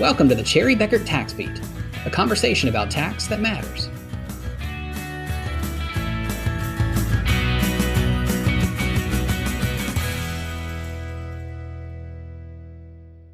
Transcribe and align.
Welcome 0.00 0.28
to 0.28 0.36
the 0.36 0.44
Cherry 0.44 0.76
Bekaert 0.76 1.04
Tax 1.06 1.32
Beat, 1.32 1.60
a 2.06 2.10
conversation 2.10 2.68
about 2.68 2.88
tax 2.88 3.26
that 3.26 3.40
matters. 3.40 3.88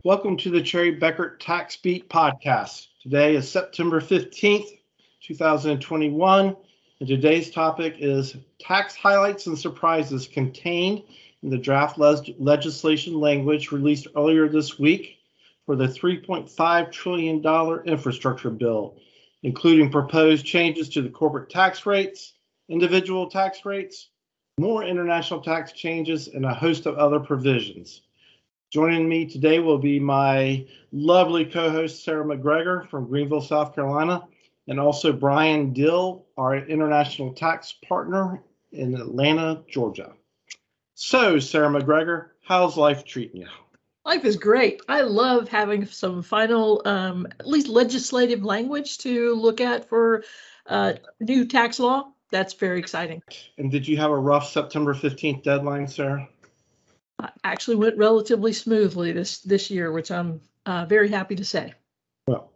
Welcome 0.04 0.38
to 0.38 0.48
the 0.48 0.62
Cherry 0.62 0.98
Bekaert 0.98 1.38
Tax 1.38 1.76
Beat 1.76 2.08
podcast. 2.08 2.86
Today 3.02 3.36
is 3.36 3.46
September 3.46 4.00
15th, 4.00 4.70
2021, 5.20 6.56
and 7.00 7.06
today's 7.06 7.50
topic 7.50 7.96
is 7.98 8.38
tax 8.58 8.96
highlights 8.96 9.48
and 9.48 9.58
surprises 9.58 10.26
contained 10.26 11.02
in 11.42 11.50
the 11.50 11.58
draft 11.58 11.98
legislation 11.98 13.20
language 13.20 13.70
released 13.70 14.06
earlier 14.16 14.48
this 14.48 14.78
week 14.78 15.18
for 15.66 15.76
the 15.76 15.86
$3.5 15.86 16.92
trillion 16.92 17.82
infrastructure 17.86 18.50
bill, 18.50 18.96
including 19.42 19.90
proposed 19.90 20.44
changes 20.44 20.88
to 20.90 21.02
the 21.02 21.08
corporate 21.08 21.50
tax 21.50 21.86
rates, 21.86 22.34
individual 22.68 23.30
tax 23.30 23.64
rates, 23.64 24.08
more 24.58 24.84
international 24.84 25.40
tax 25.40 25.72
changes, 25.72 26.28
and 26.28 26.44
a 26.44 26.54
host 26.54 26.86
of 26.86 26.96
other 26.96 27.18
provisions. 27.18 28.02
Joining 28.70 29.08
me 29.08 29.26
today 29.26 29.58
will 29.60 29.78
be 29.78 30.00
my 30.00 30.66
lovely 30.92 31.44
co 31.44 31.70
host, 31.70 32.04
Sarah 32.04 32.24
McGregor 32.24 32.88
from 32.88 33.06
Greenville, 33.06 33.40
South 33.40 33.74
Carolina, 33.74 34.26
and 34.68 34.80
also 34.80 35.12
Brian 35.12 35.72
Dill, 35.72 36.26
our 36.36 36.56
international 36.56 37.32
tax 37.32 37.74
partner 37.86 38.42
in 38.72 38.94
Atlanta, 38.94 39.62
Georgia. 39.68 40.12
So, 40.94 41.38
Sarah 41.38 41.68
McGregor, 41.68 42.28
how's 42.42 42.76
life 42.76 43.04
treating 43.04 43.42
you? 43.42 43.48
Life 44.04 44.24
is 44.26 44.36
great. 44.36 44.82
I 44.86 45.00
love 45.00 45.48
having 45.48 45.86
some 45.86 46.22
final, 46.22 46.82
um, 46.84 47.26
at 47.40 47.46
least 47.46 47.68
legislative 47.68 48.44
language 48.44 48.98
to 48.98 49.34
look 49.34 49.62
at 49.62 49.88
for 49.88 50.24
uh, 50.66 50.94
new 51.20 51.46
tax 51.46 51.78
law. 51.78 52.12
That's 52.30 52.52
very 52.52 52.78
exciting. 52.78 53.22
And 53.56 53.70
did 53.70 53.88
you 53.88 53.96
have 53.96 54.10
a 54.10 54.18
rough 54.18 54.50
September 54.50 54.92
15th 54.92 55.42
deadline, 55.42 55.88
Sarah? 55.88 56.28
Uh, 57.18 57.28
actually 57.44 57.76
went 57.76 57.96
relatively 57.96 58.52
smoothly 58.52 59.12
this 59.12 59.38
this 59.38 59.70
year, 59.70 59.92
which 59.92 60.10
I'm 60.10 60.40
uh, 60.66 60.84
very 60.84 61.08
happy 61.08 61.36
to 61.36 61.44
say. 61.44 61.72
Well, 62.26 62.50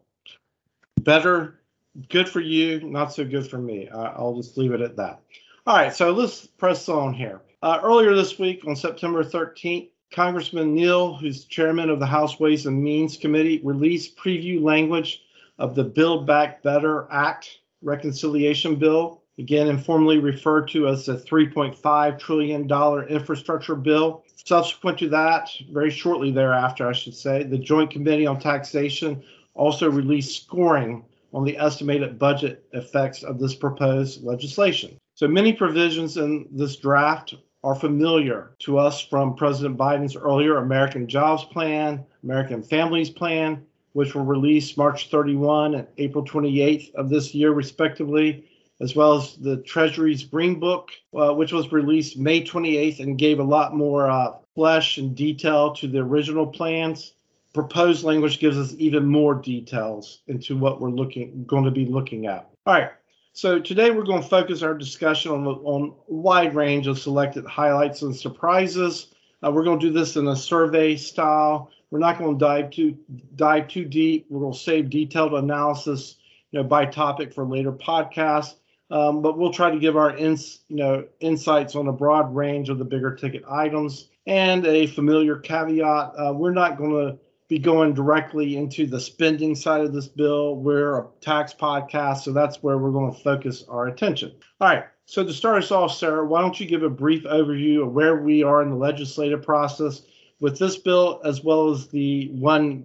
better, 1.01 1.61
good 2.09 2.29
for 2.29 2.41
you, 2.41 2.81
not 2.81 3.13
so 3.13 3.25
good 3.25 3.49
for 3.49 3.59
me. 3.59 3.89
I'll 3.89 4.35
just 4.35 4.59
leave 4.59 4.73
it 4.73 4.81
at 4.81 4.97
that. 4.97 5.21
All 5.67 5.77
right, 5.77 5.95
so 5.95 6.11
let's 6.11 6.47
press 6.47 6.89
on 6.89 7.15
here. 7.15 7.41
Uh, 7.63 7.79
earlier 7.83 8.15
this 8.15 8.39
week, 8.39 8.67
on 8.67 8.75
September 8.75 9.23
13th, 9.23 9.91
Congressman 10.13 10.75
Neal, 10.75 11.15
who's 11.15 11.45
chairman 11.45 11.91
of 11.91 12.01
the 12.01 12.07
House 12.07 12.41
Ways 12.41 12.67
and 12.67 12.83
Means 12.83 13.17
Committee, 13.17 13.61
released 13.63 14.17
preview 14.17 14.63
language 14.63 15.23
of 15.59 15.75
the 15.75 15.85
Build 15.85 16.27
Back 16.27 16.63
Better 16.63 17.07
Act 17.11 17.61
reconciliation 17.83 18.77
bill, 18.77 19.23
again 19.39 19.69
informally 19.69 20.19
referred 20.19 20.69
to 20.69 20.89
as 20.89 21.07
the 21.07 21.17
$3.5 21.17 22.19
trillion 22.19 23.09
infrastructure 23.09 23.77
bill. 23.77 24.25
Subsequent 24.45 24.99
to 24.99 25.09
that, 25.11 25.51
very 25.71 25.91
shortly 25.91 26.31
thereafter, 26.31 26.89
I 26.89 26.93
should 26.93 27.15
say, 27.15 27.43
the 27.43 27.59
Joint 27.59 27.91
Committee 27.91 28.27
on 28.27 28.41
Taxation 28.41 29.23
also 29.55 29.91
released 29.91 30.43
scoring 30.43 31.05
on 31.35 31.45
the 31.45 31.59
estimated 31.59 32.19
budget 32.19 32.65
effects 32.73 33.23
of 33.23 33.39
this 33.39 33.55
proposed 33.55 34.25
legislation. 34.25 34.97
So 35.15 35.29
many 35.29 35.53
provisions 35.53 36.17
in 36.17 36.49
this 36.51 36.77
draft 36.77 37.35
are 37.69 37.75
familiar 37.75 38.53
to 38.61 38.79
us 38.79 38.99
from 38.99 39.35
President 39.35 39.77
Biden's 39.77 40.17
earlier 40.17 40.57
American 40.57 41.07
Jobs 41.07 41.45
Plan, 41.45 42.03
American 42.23 42.63
Families 42.63 43.11
Plan, 43.11 43.63
which 43.93 44.15
were 44.15 44.25
released 44.25 44.79
March 44.79 45.11
31 45.11 45.75
and 45.75 45.87
April 45.99 46.25
28th 46.25 46.95
of 46.95 47.11
this 47.11 47.35
year, 47.35 47.53
respectively, 47.53 48.49
as 48.81 48.97
well 48.97 49.19
as 49.19 49.37
the 49.37 49.59
Treasury's 49.59 50.25
Green 50.25 50.59
Book, 50.59 50.93
uh, 51.15 51.35
which 51.35 51.53
was 51.53 51.71
released 51.71 52.17
May 52.17 52.43
28th 52.43 53.01
and 53.01 53.19
gave 53.19 53.39
a 53.39 53.45
lot 53.45 53.77
more 53.77 54.09
uh, 54.09 54.37
flesh 54.55 54.97
and 54.97 55.15
detail 55.15 55.75
to 55.75 55.87
the 55.87 55.99
original 55.99 56.47
plans. 56.47 57.13
Proposed 57.53 58.03
language 58.03 58.39
gives 58.39 58.57
us 58.57 58.75
even 58.79 59.05
more 59.05 59.35
details 59.35 60.21
into 60.27 60.57
what 60.57 60.81
we're 60.81 60.89
looking 60.89 61.45
going 61.45 61.65
to 61.65 61.71
be 61.71 61.85
looking 61.85 62.29
at. 62.29 62.49
All 62.65 62.73
right, 62.73 62.93
so 63.33 63.59
today 63.59 63.91
we're 63.91 64.05
going 64.05 64.23
to 64.23 64.29
focus 64.29 64.63
our 64.63 64.75
discussion 64.75 65.31
on, 65.33 65.47
on 65.47 65.95
a 66.09 66.13
wide 66.13 66.55
range 66.55 66.87
of 66.87 66.99
selected 66.99 67.45
highlights 67.47 68.03
and 68.03 68.15
surprises. 68.15 69.15
Uh, 69.45 69.51
we're 69.51 69.65
going 69.65 69.79
to 69.79 69.87
do 69.87 69.93
this 69.93 70.17
in 70.17 70.27
a 70.29 70.37
survey 70.37 70.97
style. 70.97 71.71
We're 71.91 72.01
not 72.01 72.19
going 72.19 72.39
to 72.39 72.45
dive 72.45 72.71
too 72.71 72.99
dive 73.37 73.69
too 73.69 73.85
deep. 73.85 74.27
We're 74.29 74.41
going 74.41 74.53
to 74.53 74.59
save 74.59 74.91
detailed 74.91 75.35
analysis, 75.35 76.17
you 76.51 76.61
know, 76.61 76.69
by 76.69 76.87
topic 76.87 77.33
for 77.33 77.45
later 77.45 77.73
podcasts. 77.73 78.55
Um, 78.91 79.21
but 79.23 79.39
we'll 79.39 79.53
try 79.53 79.71
to 79.71 79.79
give 79.79 79.97
our 79.97 80.17
ins, 80.17 80.61
you 80.69 80.77
know, 80.77 81.07
insights 81.21 81.77
on 81.77 81.89
a 81.89 81.93
broad 81.93 82.35
range 82.35 82.71
of 82.71 82.79
the 82.79 82.85
bigger 82.85 83.15
ticket 83.15 83.45
items. 83.49 84.09
And 84.27 84.67
a 84.67 84.87
familiar 84.87 85.37
caveat: 85.37 86.13
uh, 86.19 86.33
we're 86.35 86.53
not 86.53 86.77
going 86.77 86.91
to 86.91 87.19
be 87.49 87.59
going 87.59 87.95
directly 87.95 88.57
into 88.57 88.87
the 88.87 89.01
spending 89.01 89.55
side 89.55 89.81
of 89.81 89.93
this 89.93 90.07
bill. 90.07 90.57
We're 90.57 90.99
a 90.99 91.07
tax 91.21 91.55
podcast, 91.55 92.19
so 92.19 92.33
that's 92.33 92.63
where 92.63 92.77
we're 92.77 92.93
going 92.93 93.13
to 93.13 93.21
focus 93.21 93.65
our 93.69 93.89
attention. 93.89 94.33
All 94.61 94.69
right. 94.69 94.85
So 95.07 95.25
to 95.25 95.33
start 95.33 95.65
us 95.65 95.71
off, 95.71 95.97
Sarah, 95.97 96.27
why 96.27 96.43
don't 96.43 96.61
you 96.61 96.67
give 96.67 96.83
a 96.83 96.91
brief 96.91 97.25
overview 97.25 97.87
of 97.87 97.93
where 97.93 98.17
we 98.17 98.43
are 98.43 98.63
in 98.63 98.69
the 98.69 98.77
legislative 98.77 99.43
process 99.43 100.03
with 100.39 100.59
this 100.59 100.77
bill, 100.77 101.23
as 101.25 101.43
well 101.43 101.71
as 101.71 101.89
the 101.89 102.29
one, 102.33 102.85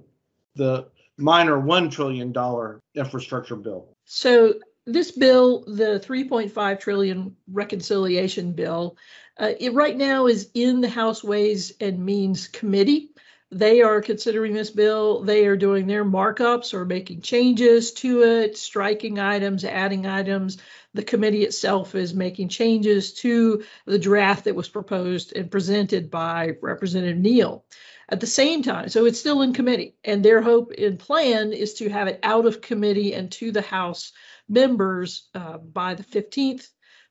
the 0.56 0.88
minor 1.18 1.60
one 1.60 1.90
trillion 1.90 2.32
dollar 2.32 2.80
infrastructure 2.96 3.58
bill. 3.58 3.90
So 4.06 4.54
this 4.86 5.12
bill, 5.12 5.66
the 5.66 6.02
3.5 6.06 6.80
trillion 6.80 7.36
reconciliation 7.52 8.54
bill, 8.54 8.98
uh, 9.38 9.52
it 9.60 9.74
right 9.74 9.98
now 9.98 10.28
is 10.28 10.50
in 10.54 10.80
the 10.80 10.90
House 10.90 11.24
Ways 11.24 11.74
and 11.82 12.04
Means 12.06 12.48
Committee 12.48 13.10
they 13.54 13.82
are 13.82 14.02
considering 14.02 14.54
this 14.54 14.70
bill. 14.70 15.24
They 15.24 15.46
are 15.46 15.56
doing 15.56 15.88
their 15.88 16.04
markups 16.04 16.74
or 16.74 16.86
making 16.86 17.22
changes 17.22 17.92
to 17.94 18.24
it, 18.24 18.58
striking 18.58 19.20
items, 19.20 19.64
adding 19.64 20.06
items. 20.06 20.58
The 20.94 21.04
committee 21.04 21.44
itself 21.44 21.96
is 21.96 22.14
making 22.14 22.50
changes 22.50 23.14
to 23.16 23.64
the 23.86 24.00
draft 24.00 24.46
that 24.46 24.56
was 24.56 24.70
proposed 24.70 25.36
and 25.36 25.50
presented 25.50 26.12
by 26.12 26.58
Representative 26.62 27.18
Neal. 27.18 27.66
At 28.10 28.20
the 28.20 28.28
same 28.28 28.62
time, 28.62 28.90
so 28.90 29.06
it's 29.06 29.20
still 29.20 29.42
in 29.42 29.54
committee, 29.54 29.96
and 30.04 30.24
their 30.24 30.42
hope 30.42 30.72
and 30.78 31.00
plan 31.00 31.54
is 31.54 31.76
to 31.76 31.90
have 31.90 32.08
it 32.08 32.20
out 32.22 32.46
of 32.46 32.62
committee 32.62 33.14
and 33.14 33.32
to 33.34 33.52
the 33.52 33.62
House 33.62 34.12
members 34.50 35.30
uh, 35.34 35.58
by 35.58 35.96
the 35.96 36.04
15th 36.04 36.68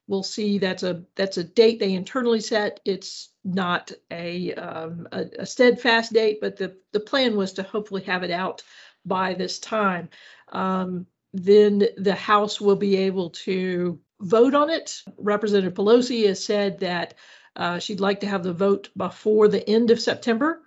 we'll 0.07 0.23
see 0.23 0.57
that's 0.57 0.83
a 0.83 1.03
that's 1.15 1.37
a 1.37 1.43
date 1.43 1.79
they 1.79 1.93
internally 1.93 2.41
set. 2.41 2.79
It's 2.85 3.32
not 3.43 3.91
a, 4.11 4.53
um, 4.55 5.07
a, 5.11 5.25
a 5.39 5.45
steadfast 5.45 6.13
date, 6.13 6.39
but 6.41 6.57
the 6.57 6.75
the 6.91 6.99
plan 6.99 7.35
was 7.35 7.53
to 7.53 7.63
hopefully 7.63 8.03
have 8.03 8.23
it 8.23 8.31
out 8.31 8.63
by 9.05 9.33
this 9.33 9.59
time. 9.59 10.09
Um, 10.51 11.07
then 11.33 11.83
the 11.97 12.15
House 12.15 12.61
will 12.61 12.75
be 12.75 12.95
able 12.97 13.31
to 13.31 13.99
vote 14.21 14.53
on 14.53 14.69
it. 14.69 15.01
Representative 15.17 15.73
Pelosi 15.73 16.27
has 16.27 16.43
said 16.43 16.79
that 16.79 17.15
uh, 17.55 17.79
she'd 17.79 17.99
like 17.99 18.19
to 18.21 18.27
have 18.27 18.43
the 18.43 18.53
vote 18.53 18.89
before 18.95 19.47
the 19.47 19.67
end 19.69 19.91
of 19.91 19.99
September 19.99 20.61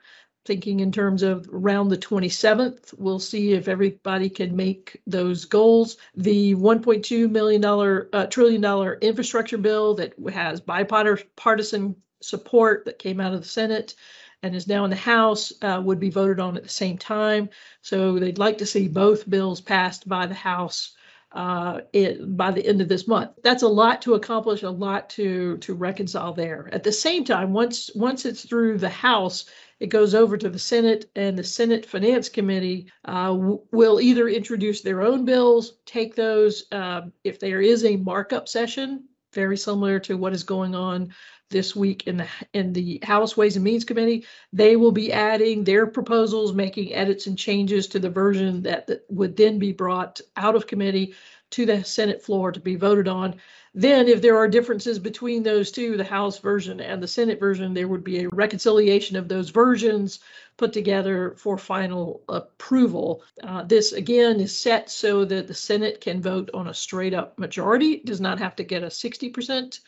thinking 0.46 0.80
in 0.80 0.92
terms 0.92 1.22
of 1.22 1.48
around 1.52 1.88
the 1.88 1.98
27th. 1.98 2.94
We'll 2.96 3.18
see 3.18 3.52
if 3.52 3.68
everybody 3.68 4.30
can 4.30 4.54
make 4.54 5.02
those 5.06 5.44
goals. 5.44 5.96
The 6.14 6.54
1.2 6.54 7.30
million 7.30 7.60
dollar 7.60 8.08
uh, 8.12 8.26
trillion 8.26 8.60
dollar 8.60 8.94
infrastructure 9.02 9.58
bill 9.58 9.94
that 9.96 10.14
has 10.32 10.60
bipartisan 10.60 11.96
support 12.20 12.84
that 12.84 12.98
came 12.98 13.20
out 13.20 13.34
of 13.34 13.42
the 13.42 13.48
Senate 13.48 13.94
and 14.42 14.54
is 14.54 14.68
now 14.68 14.84
in 14.84 14.90
the 14.90 14.96
House 14.96 15.52
uh, 15.62 15.80
would 15.84 16.00
be 16.00 16.10
voted 16.10 16.40
on 16.40 16.56
at 16.56 16.62
the 16.62 16.68
same 16.68 16.98
time. 16.98 17.48
So 17.82 18.18
they'd 18.18 18.38
like 18.38 18.58
to 18.58 18.66
see 18.66 18.88
both 18.88 19.28
bills 19.28 19.60
passed 19.60 20.08
by 20.08 20.26
the 20.26 20.34
House 20.34 20.96
uh, 21.32 21.80
it, 21.92 22.36
by 22.36 22.50
the 22.50 22.66
end 22.66 22.80
of 22.80 22.88
this 22.88 23.06
month. 23.06 23.30
That's 23.42 23.62
a 23.62 23.68
lot 23.68 24.00
to 24.02 24.14
accomplish, 24.14 24.62
a 24.62 24.70
lot 24.70 25.10
to 25.10 25.58
to 25.58 25.74
reconcile 25.74 26.32
there. 26.32 26.68
At 26.72 26.82
the 26.82 26.92
same 26.92 27.24
time, 27.24 27.52
once 27.52 27.90
once 27.94 28.24
it's 28.24 28.44
through 28.44 28.78
the 28.78 28.88
House, 28.88 29.46
it 29.80 29.88
goes 29.88 30.14
over 30.14 30.36
to 30.38 30.48
the 30.48 30.58
Senate, 30.58 31.10
and 31.14 31.36
the 31.36 31.44
Senate 31.44 31.84
Finance 31.84 32.28
Committee 32.28 32.90
uh, 33.04 33.32
w- 33.32 33.60
will 33.72 34.00
either 34.00 34.28
introduce 34.28 34.80
their 34.80 35.02
own 35.02 35.24
bills, 35.24 35.74
take 35.84 36.14
those 36.14 36.64
uh, 36.72 37.02
if 37.24 37.38
there 37.38 37.60
is 37.60 37.84
a 37.84 37.96
markup 37.96 38.48
session, 38.48 39.04
very 39.32 39.56
similar 39.56 39.98
to 40.00 40.16
what 40.16 40.32
is 40.32 40.42
going 40.42 40.74
on 40.74 41.12
this 41.50 41.76
week 41.76 42.06
in 42.06 42.16
the 42.16 42.26
in 42.52 42.72
the 42.72 43.00
House 43.02 43.36
Ways 43.36 43.56
and 43.56 43.64
Means 43.64 43.84
Committee. 43.84 44.26
They 44.52 44.76
will 44.76 44.92
be 44.92 45.12
adding 45.12 45.64
their 45.64 45.86
proposals, 45.86 46.52
making 46.52 46.94
edits 46.94 47.26
and 47.26 47.38
changes 47.38 47.86
to 47.88 47.98
the 47.98 48.10
version 48.10 48.62
that, 48.62 48.86
that 48.88 49.04
would 49.08 49.36
then 49.36 49.58
be 49.58 49.72
brought 49.72 50.20
out 50.36 50.56
of 50.56 50.66
committee 50.66 51.14
to 51.50 51.64
the 51.64 51.84
Senate 51.84 52.22
floor 52.22 52.50
to 52.50 52.60
be 52.60 52.74
voted 52.74 53.06
on. 53.06 53.36
Then, 53.72 54.08
if 54.08 54.22
there 54.22 54.38
are 54.38 54.48
differences 54.48 54.98
between 54.98 55.42
those 55.42 55.70
two, 55.70 55.96
the 55.96 56.04
House 56.04 56.38
version 56.38 56.80
and 56.80 57.02
the 57.02 57.06
Senate 57.06 57.38
version, 57.38 57.74
there 57.74 57.86
would 57.86 58.02
be 58.02 58.24
a 58.24 58.28
reconciliation 58.30 59.16
of 59.16 59.28
those 59.28 59.50
versions 59.50 60.18
put 60.56 60.72
together 60.72 61.34
for 61.36 61.58
final 61.58 62.22
approval. 62.28 63.22
Uh, 63.42 63.62
this 63.62 63.92
again 63.92 64.40
is 64.40 64.56
set 64.56 64.90
so 64.90 65.24
that 65.26 65.46
the 65.46 65.54
Senate 65.54 66.00
can 66.00 66.22
vote 66.22 66.50
on 66.54 66.68
a 66.68 66.74
straight 66.74 67.12
up 67.12 67.38
majority, 67.38 67.98
does 67.98 68.20
not 68.20 68.38
have 68.38 68.56
to 68.56 68.64
get 68.64 68.82
a 68.82 68.86
60% 68.86 69.78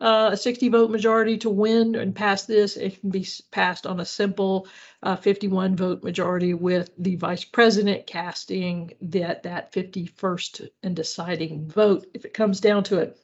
uh, 0.00 0.30
a 0.32 0.36
60 0.36 0.68
vote 0.68 0.90
majority 0.90 1.38
to 1.38 1.50
win 1.50 1.94
and 1.94 2.14
pass 2.14 2.44
this. 2.44 2.76
It 2.76 3.00
can 3.00 3.10
be 3.10 3.26
passed 3.50 3.86
on 3.86 4.00
a 4.00 4.04
simple 4.04 4.68
uh, 5.02 5.16
51 5.16 5.76
vote 5.76 6.02
majority 6.02 6.54
with 6.54 6.90
the 6.98 7.16
vice 7.16 7.44
president 7.44 8.06
casting 8.06 8.92
that 9.00 9.44
that 9.44 9.72
51st 9.72 10.68
and 10.82 10.94
deciding 10.94 11.68
vote 11.68 12.06
if 12.14 12.24
it 12.24 12.34
comes 12.34 12.60
down 12.60 12.84
to 12.84 12.98
it. 12.98 13.18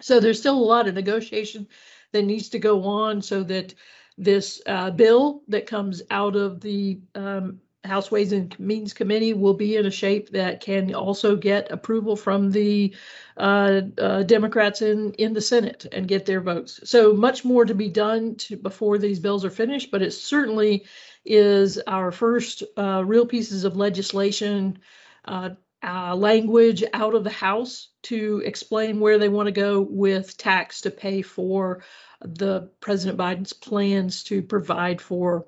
So 0.00 0.18
there's 0.18 0.40
still 0.40 0.58
a 0.58 0.60
lot 0.60 0.88
of 0.88 0.94
negotiation 0.94 1.68
that 2.10 2.24
needs 2.24 2.48
to 2.50 2.58
go 2.58 2.82
on 2.84 3.22
so 3.22 3.44
that 3.44 3.74
this 4.18 4.60
uh, 4.66 4.90
bill 4.90 5.42
that 5.48 5.66
comes 5.66 6.02
out 6.10 6.36
of 6.36 6.60
the 6.60 7.00
um, 7.14 7.60
House 7.84 8.10
Ways 8.10 8.32
and 8.32 8.58
Means 8.60 8.92
Committee 8.92 9.32
will 9.32 9.54
be 9.54 9.76
in 9.76 9.86
a 9.86 9.90
shape 9.90 10.30
that 10.30 10.60
can 10.60 10.94
also 10.94 11.34
get 11.34 11.72
approval 11.72 12.14
from 12.14 12.50
the 12.50 12.94
uh, 13.36 13.82
uh, 13.98 14.22
Democrats 14.22 14.82
in 14.82 15.12
in 15.14 15.32
the 15.32 15.40
Senate 15.40 15.86
and 15.90 16.06
get 16.06 16.24
their 16.24 16.40
votes. 16.40 16.80
So 16.84 17.12
much 17.12 17.44
more 17.44 17.64
to 17.64 17.74
be 17.74 17.88
done 17.88 18.36
to, 18.36 18.56
before 18.56 18.98
these 18.98 19.18
bills 19.18 19.44
are 19.44 19.50
finished, 19.50 19.90
but 19.90 20.02
it 20.02 20.12
certainly 20.12 20.86
is 21.24 21.78
our 21.78 22.12
first 22.12 22.62
uh, 22.76 23.02
real 23.04 23.26
pieces 23.26 23.64
of 23.64 23.76
legislation. 23.76 24.78
Uh, 25.24 25.50
uh, 25.84 26.14
language 26.14 26.84
out 26.92 27.14
of 27.14 27.24
the 27.24 27.30
House 27.30 27.88
to 28.02 28.40
explain 28.44 29.00
where 29.00 29.18
they 29.18 29.28
want 29.28 29.46
to 29.48 29.52
go 29.52 29.80
with 29.80 30.36
tax 30.36 30.82
to 30.82 30.92
pay 30.92 31.22
for 31.22 31.82
the 32.20 32.70
President 32.80 33.18
Biden's 33.18 33.52
plans 33.52 34.22
to 34.24 34.42
provide 34.42 35.00
for 35.00 35.46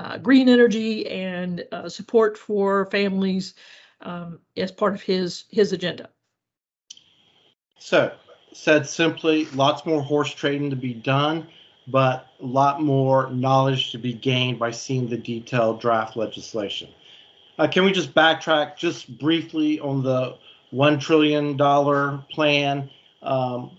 uh, 0.00 0.16
green 0.16 0.48
energy 0.48 1.06
and 1.08 1.64
uh, 1.72 1.88
support 1.88 2.38
for 2.38 2.86
families 2.86 3.54
um, 4.00 4.38
as 4.56 4.72
part 4.72 4.94
of 4.94 5.02
his 5.02 5.44
his 5.50 5.72
agenda. 5.72 6.08
So, 7.78 8.12
said 8.52 8.86
simply, 8.86 9.44
lots 9.46 9.84
more 9.84 10.02
horse 10.02 10.32
trading 10.32 10.70
to 10.70 10.76
be 10.76 10.94
done, 10.94 11.46
but 11.86 12.26
a 12.40 12.46
lot 12.46 12.80
more 12.80 13.30
knowledge 13.30 13.92
to 13.92 13.98
be 13.98 14.14
gained 14.14 14.58
by 14.58 14.70
seeing 14.70 15.08
the 15.08 15.18
detailed 15.18 15.80
draft 15.80 16.16
legislation. 16.16 16.88
Uh, 17.58 17.68
can 17.68 17.84
we 17.84 17.92
just 17.92 18.14
backtrack 18.14 18.76
just 18.76 19.18
briefly 19.18 19.80
on 19.80 20.02
the 20.02 20.36
one 20.70 20.98
trillion 20.98 21.58
dollar 21.58 22.24
plan? 22.30 22.88
Um, 23.22 23.78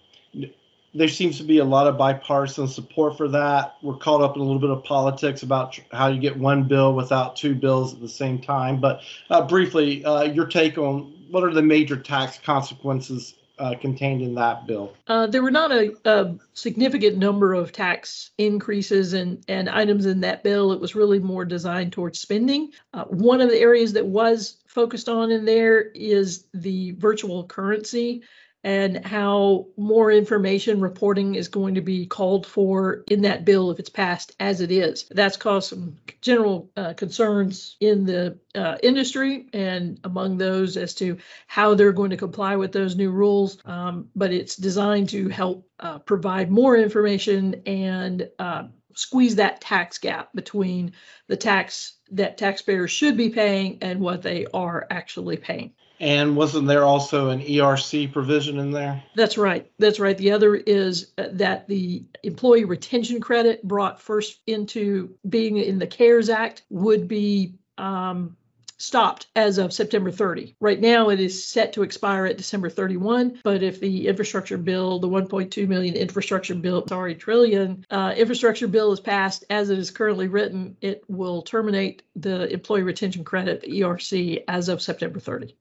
there 0.93 1.07
seems 1.07 1.37
to 1.37 1.43
be 1.43 1.59
a 1.59 1.65
lot 1.65 1.87
of 1.87 1.97
bipartisan 1.97 2.67
support 2.67 3.17
for 3.17 3.27
that. 3.29 3.75
We're 3.81 3.95
caught 3.95 4.21
up 4.21 4.35
in 4.35 4.41
a 4.41 4.45
little 4.45 4.59
bit 4.59 4.69
of 4.69 4.83
politics 4.83 5.43
about 5.43 5.79
how 5.91 6.07
you 6.07 6.19
get 6.19 6.37
one 6.37 6.67
bill 6.67 6.93
without 6.93 7.35
two 7.35 7.55
bills 7.55 7.93
at 7.93 8.01
the 8.01 8.09
same 8.09 8.39
time. 8.39 8.81
But 8.81 9.01
uh, 9.29 9.47
briefly, 9.47 10.03
uh, 10.03 10.23
your 10.23 10.47
take 10.47 10.77
on 10.77 11.13
what 11.29 11.43
are 11.43 11.53
the 11.53 11.61
major 11.61 11.95
tax 11.95 12.37
consequences 12.39 13.35
uh, 13.57 13.75
contained 13.79 14.21
in 14.21 14.35
that 14.35 14.65
bill? 14.65 14.93
Uh, 15.07 15.27
there 15.27 15.43
were 15.43 15.51
not 15.51 15.71
a, 15.71 15.93
a, 16.05 16.35
significant 16.53 17.17
number 17.17 17.53
of 17.53 17.71
tax 17.71 18.31
increases 18.37 19.13
and, 19.13 19.43
and 19.47 19.69
items 19.69 20.05
in 20.05 20.21
that 20.21 20.43
bill. 20.43 20.71
It 20.71 20.81
was 20.81 20.95
really 20.95 21.19
more 21.19 21.45
designed 21.45 21.93
towards 21.93 22.19
spending. 22.19 22.71
Uh, 22.93 23.05
one 23.05 23.39
of 23.39 23.49
the 23.49 23.59
areas 23.59 23.93
that 23.93 24.05
was 24.05 24.57
focused 24.65 25.07
on 25.07 25.31
in 25.31 25.45
there 25.45 25.79
is 25.79 26.45
the 26.53 26.91
virtual 26.93 27.45
currency 27.45 28.23
and 28.63 29.03
how 29.05 29.65
more 29.75 30.11
information 30.11 30.81
reporting 30.81 31.35
is 31.35 31.47
going 31.47 31.75
to 31.75 31.81
be 31.81 32.05
called 32.05 32.45
for 32.45 33.03
in 33.09 33.21
that 33.21 33.43
bill 33.43 33.71
if 33.71 33.79
it's 33.79 33.89
passed 33.89 34.35
as 34.39 34.61
it 34.61 34.71
is. 34.71 35.05
That's 35.09 35.37
caused 35.37 35.69
some 35.69 35.97
general 36.21 36.69
uh, 36.77 36.93
concerns 36.93 37.75
in 37.79 38.05
the 38.05 38.37
uh, 38.53 38.77
industry 38.83 39.47
and 39.53 39.99
among 40.03 40.37
those 40.37 40.77
as 40.77 40.93
to 40.95 41.17
how 41.47 41.73
they're 41.73 41.91
going 41.91 42.11
to 42.11 42.17
comply 42.17 42.55
with 42.55 42.71
those 42.71 42.95
new 42.95 43.09
rules. 43.09 43.57
Um, 43.65 44.09
but 44.15 44.31
it's 44.31 44.55
designed 44.55 45.09
to 45.09 45.29
help 45.29 45.67
uh, 45.79 45.99
provide 45.99 46.51
more 46.51 46.77
information 46.77 47.63
and 47.65 48.29
uh, 48.37 48.65
squeeze 48.93 49.35
that 49.37 49.61
tax 49.61 49.97
gap 49.97 50.29
between 50.33 50.93
the 51.27 51.37
tax 51.37 51.93
that 52.11 52.37
taxpayers 52.37 52.91
should 52.91 53.17
be 53.17 53.29
paying 53.29 53.79
and 53.81 53.99
what 53.99 54.21
they 54.21 54.45
are 54.53 54.85
actually 54.89 55.37
paying. 55.37 55.73
And 56.01 56.35
wasn't 56.35 56.67
there 56.67 56.83
also 56.83 57.29
an 57.29 57.41
ERC 57.41 58.11
provision 58.11 58.57
in 58.57 58.71
there? 58.71 59.03
That's 59.15 59.37
right. 59.37 59.71
That's 59.77 59.99
right. 59.99 60.17
The 60.17 60.31
other 60.31 60.55
is 60.55 61.11
uh, 61.19 61.27
that 61.33 61.67
the 61.67 62.03
employee 62.23 62.65
retention 62.65 63.21
credit 63.21 63.61
brought 63.63 64.01
first 64.01 64.39
into 64.47 65.15
being 65.29 65.57
in 65.57 65.77
the 65.77 65.85
CARES 65.85 66.29
Act 66.29 66.63
would 66.71 67.07
be 67.07 67.53
um, 67.77 68.35
stopped 68.79 69.27
as 69.35 69.59
of 69.59 69.71
September 69.71 70.09
30. 70.09 70.55
Right 70.59 70.81
now, 70.81 71.09
it 71.09 71.19
is 71.19 71.47
set 71.47 71.73
to 71.73 71.83
expire 71.83 72.25
at 72.25 72.37
December 72.37 72.71
31. 72.71 73.39
But 73.43 73.61
if 73.61 73.79
the 73.79 74.07
infrastructure 74.07 74.57
bill, 74.57 74.97
the 74.97 75.07
1.2 75.07 75.67
million 75.67 75.93
infrastructure 75.93 76.55
bill, 76.55 76.83
sorry, 76.87 77.13
trillion 77.13 77.85
uh, 77.91 78.15
infrastructure 78.17 78.67
bill 78.67 78.91
is 78.91 78.99
passed 78.99 79.45
as 79.51 79.69
it 79.69 79.77
is 79.77 79.91
currently 79.91 80.27
written, 80.27 80.77
it 80.81 81.03
will 81.07 81.43
terminate 81.43 82.01
the 82.15 82.51
employee 82.51 82.81
retention 82.81 83.23
credit, 83.23 83.61
the 83.61 83.81
ERC, 83.81 84.43
as 84.47 84.67
of 84.67 84.81
September 84.81 85.19
30 85.19 85.55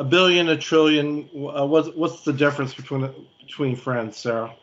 a 0.00 0.04
billion, 0.04 0.48
a 0.48 0.56
trillion. 0.56 1.28
Uh, 1.34 1.66
what's 1.66 1.88
what's 1.94 2.22
the 2.24 2.32
difference 2.32 2.74
between 2.74 3.08
between 3.40 3.76
friends, 3.76 4.16
Sarah? 4.16 4.54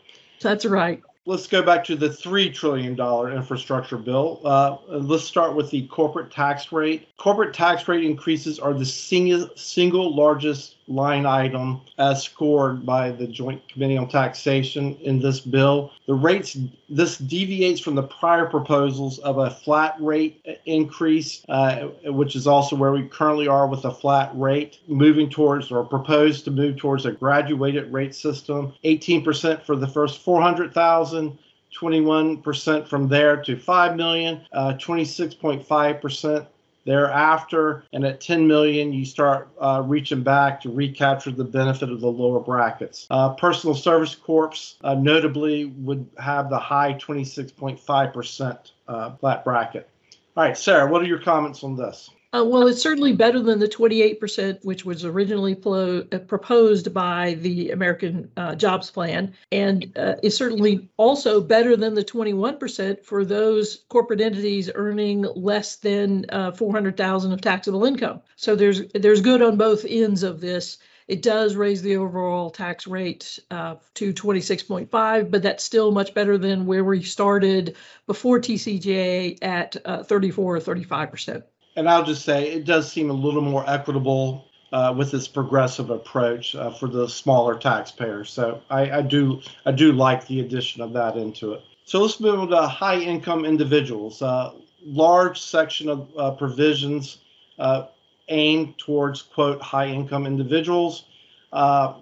That's 0.42 0.66
right 0.66 1.02
let's 1.28 1.46
go 1.46 1.62
back 1.62 1.84
to 1.84 1.96
the 1.96 2.08
$3 2.08 2.54
trillion 2.54 2.98
infrastructure 3.36 3.98
bill. 3.98 4.40
Uh, 4.46 4.78
let's 4.88 5.26
start 5.26 5.56
with 5.56 5.70
the 5.70 5.86
corporate 5.88 6.32
tax 6.32 6.72
rate. 6.72 7.10
Corporate 7.18 7.54
tax 7.54 7.86
rate 7.88 8.06
increases 8.06 8.60
are 8.60 8.74
the 8.74 8.86
single, 8.86 9.50
single 9.56 10.16
largest 10.16 10.77
line 10.88 11.26
item 11.26 11.82
as 11.98 12.24
scored 12.24 12.86
by 12.86 13.12
the 13.12 13.28
Joint 13.28 13.68
Committee 13.68 13.98
on 13.98 14.08
Taxation 14.08 14.96
in 15.02 15.20
this 15.20 15.40
bill. 15.40 15.92
The 16.08 16.14
rates, 16.14 16.58
this 16.90 17.18
deviates 17.18 17.82
from 17.82 17.96
the 17.96 18.04
prior 18.04 18.46
proposals 18.46 19.20
of 19.20 19.38
a 19.38 19.50
flat 19.50 19.96
rate 20.00 20.46
increase, 20.66 21.44
uh, 21.50 21.88
which 22.06 22.36
is 22.36 22.48
also 22.48 22.76
where 22.76 22.92
we 22.92 23.08
currently 23.08 23.48
are 23.48 23.68
with 23.68 23.86
a 23.86 23.92
flat 23.92 24.32
rate, 24.34 24.80
moving 24.88 25.30
towards 25.30 25.72
or 25.72 25.84
proposed 25.84 26.46
to 26.46 26.52
move 26.52 26.78
towards 26.78 27.06
a 27.06 27.12
graduated 27.12 27.92
rate 27.92 28.16
system, 28.16 28.74
18% 28.84 29.64
for 29.64 29.76
the 29.76 29.88
first 29.88 30.22
400,000 30.22 31.38
21% 31.78 32.88
from 32.88 33.08
there 33.08 33.38
to 33.38 33.56
5 33.56 33.96
million, 33.96 34.42
uh, 34.52 34.74
26.5% 34.80 36.48
thereafter, 36.88 37.84
and 37.94 38.06
at 38.06 38.22
10 38.22 38.48
million, 38.48 38.94
you 38.94 39.06
start 39.06 39.50
uh, 39.60 39.84
reaching 39.86 40.24
back 40.24 40.62
to 40.62 40.72
recapture 40.72 41.32
the 41.32 41.44
benefit 41.44 41.92
of 41.92 42.00
the 42.00 42.08
lower 42.08 42.40
brackets. 42.40 43.06
Uh, 43.12 43.34
personal 43.34 43.76
Service 43.76 44.16
Corps 44.16 44.76
uh, 44.84 44.96
notably 44.96 45.66
would 45.66 46.08
have 46.18 46.50
the 46.50 46.58
high 46.58 46.94
26.5% 46.94 48.72
uh, 48.88 49.16
flat 49.18 49.44
bracket. 49.44 49.90
All 50.36 50.44
right, 50.44 50.58
Sarah, 50.58 50.90
what 50.90 51.02
are 51.02 51.06
your 51.06 51.20
comments 51.20 51.64
on 51.64 51.76
this? 51.76 52.10
Uh, 52.34 52.44
well, 52.44 52.68
it's 52.68 52.82
certainly 52.82 53.14
better 53.14 53.40
than 53.42 53.58
the 53.58 53.70
28%, 53.70 54.66
which 54.66 54.84
was 54.84 55.06
originally 55.06 55.54
uh, 55.66 56.18
proposed 56.20 56.94
by 56.94 57.36
the 57.36 57.72
American 57.72 58.30
uh, 58.36 58.54
Jobs 58.54 58.92
Plan, 58.92 59.34
and 59.50 59.94
uh, 59.98 60.16
is 60.22 60.36
certainly 60.36 60.90
also 60.98 61.40
better 61.40 61.78
than 61.78 61.94
the 61.94 62.04
21% 62.04 63.06
for 63.06 63.24
those 63.24 63.86
corporate 63.88 64.20
entities 64.20 64.70
earning 64.76 65.22
less 65.22 65.78
than 65.78 66.26
uh, 66.30 66.52
400,000 66.52 67.32
of 67.32 67.40
taxable 67.40 67.86
income. 67.86 68.22
So 68.36 68.58
there's 68.58 68.82
there's 68.94 69.22
good 69.22 69.42
on 69.42 69.56
both 69.56 69.86
ends 69.88 70.24
of 70.24 70.42
this. 70.42 70.80
It 71.08 71.22
does 71.22 71.56
raise 71.56 71.82
the 71.82 71.96
overall 71.96 72.50
tax 72.50 72.88
rate 72.88 73.40
uh, 73.50 73.76
to 73.94 74.14
26.5, 74.14 75.32
but 75.32 75.44
that's 75.44 75.64
still 75.64 75.94
much 75.94 76.14
better 76.14 76.38
than 76.38 76.66
where 76.66 76.84
we 76.84 77.04
started 77.04 77.78
before 78.06 78.42
TCJA 78.42 79.38
at 79.42 79.78
34 80.06 80.56
or 80.56 80.60
35 80.60 81.12
percent 81.12 81.46
and 81.78 81.88
I'll 81.88 82.04
just 82.04 82.26
say 82.26 82.52
it 82.52 82.66
does 82.66 82.92
seem 82.92 83.10
a 83.10 83.14
little 83.14 83.42
more 83.42 83.64
equitable 83.70 84.46
uh, 84.74 84.94
with 84.98 85.12
this 85.12 85.28
progressive 85.28 85.92
approach 85.92 86.56
uh, 86.56 86.72
for 86.72 86.90
the 86.90 87.08
smaller 87.08 87.58
taxpayers. 87.58 88.32
So 88.32 88.62
I, 88.70 88.92
I, 88.92 89.02
do 89.02 89.42
I 89.66 89.72
do 89.72 89.94
like 89.94 90.28
the 90.28 90.42
addition 90.42 90.82
of 90.82 90.92
that 90.94 91.16
into 91.16 91.54
it. 91.54 91.62
So 91.86 92.02
let's 92.02 92.20
move 92.20 92.50
to 92.50 92.68
high 92.68 93.00
income 93.00 93.46
individuals. 93.46 94.22
Uh, 94.22 94.54
large 94.86 95.40
section 95.40 95.88
of 95.88 96.10
uh, 96.18 96.32
provisions 96.32 97.20
uh, 97.60 97.86
aimed 98.28 98.78
towards 98.78 99.22
quote 99.22 99.62
high 99.62 99.88
income 99.88 100.26
individuals. 100.26 101.06
Uh, 101.54 101.94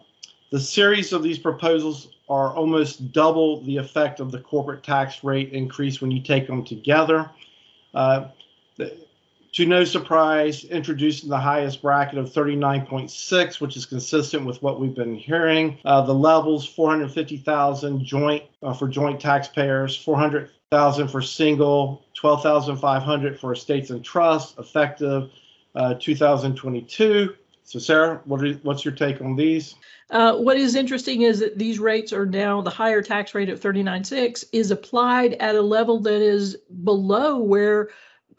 the 0.52 0.60
series 0.60 1.12
of 1.12 1.22
these 1.22 1.38
proposals 1.38 2.08
are 2.30 2.56
almost 2.56 3.12
double 3.12 3.62
the 3.62 3.78
effect 3.78 4.20
of 4.20 4.32
the 4.32 4.40
corporate 4.40 4.84
tax 4.84 5.24
rate 5.24 5.52
increase 5.52 6.02
when 6.02 6.10
you 6.10 6.22
take 6.22 6.48
them 6.48 6.64
together. 6.64 7.30
The, 8.78 9.05
to 9.56 9.66
no 9.66 9.86
surprise, 9.86 10.66
introducing 10.66 11.30
the 11.30 11.40
highest 11.40 11.82
bracket 11.82 12.20
of 12.20 12.30
39.6, 12.30 13.62
which 13.62 13.78
is 13.78 13.86
consistent 13.86 14.46
with 14.46 14.62
what 14.62 14.82
we've 14.82 14.94
been 14.94 15.16
hearing. 15.16 15.78
Uh, 15.86 16.02
the 16.02 16.14
levels 16.14 16.66
450,000 16.68 18.04
joint 18.04 18.44
uh, 18.62 18.74
for 18.74 18.90
joint 18.90 19.18
taxpayers, 19.18 19.96
400,000 19.96 21.08
for 21.08 21.22
single, 21.22 22.04
12,500 22.16 23.40
for 23.40 23.54
estates 23.54 23.92
and 23.92 24.04
trusts, 24.04 24.60
effective 24.60 25.32
uh, 25.74 25.94
2022. 26.02 27.34
So, 27.64 27.80
Sarah, 27.80 28.22
what 28.26 28.44
are, 28.44 28.54
what's 28.56 28.84
your 28.84 28.94
take 28.94 29.22
on 29.22 29.38
these? 29.38 29.76
Uh, 30.10 30.36
what 30.36 30.58
is 30.58 30.76
interesting 30.76 31.22
is 31.22 31.40
that 31.40 31.58
these 31.58 31.80
rates 31.80 32.12
are 32.12 32.26
now 32.26 32.62
the 32.62 32.70
higher 32.70 33.02
tax 33.02 33.34
rate 33.34 33.50
of 33.50 33.62
39.6 33.62 34.44
is 34.52 34.70
applied 34.70 35.36
at 35.36 35.56
a 35.56 35.62
level 35.62 36.02
that 36.02 36.22
is 36.22 36.58
below 36.84 37.40
where 37.40 37.90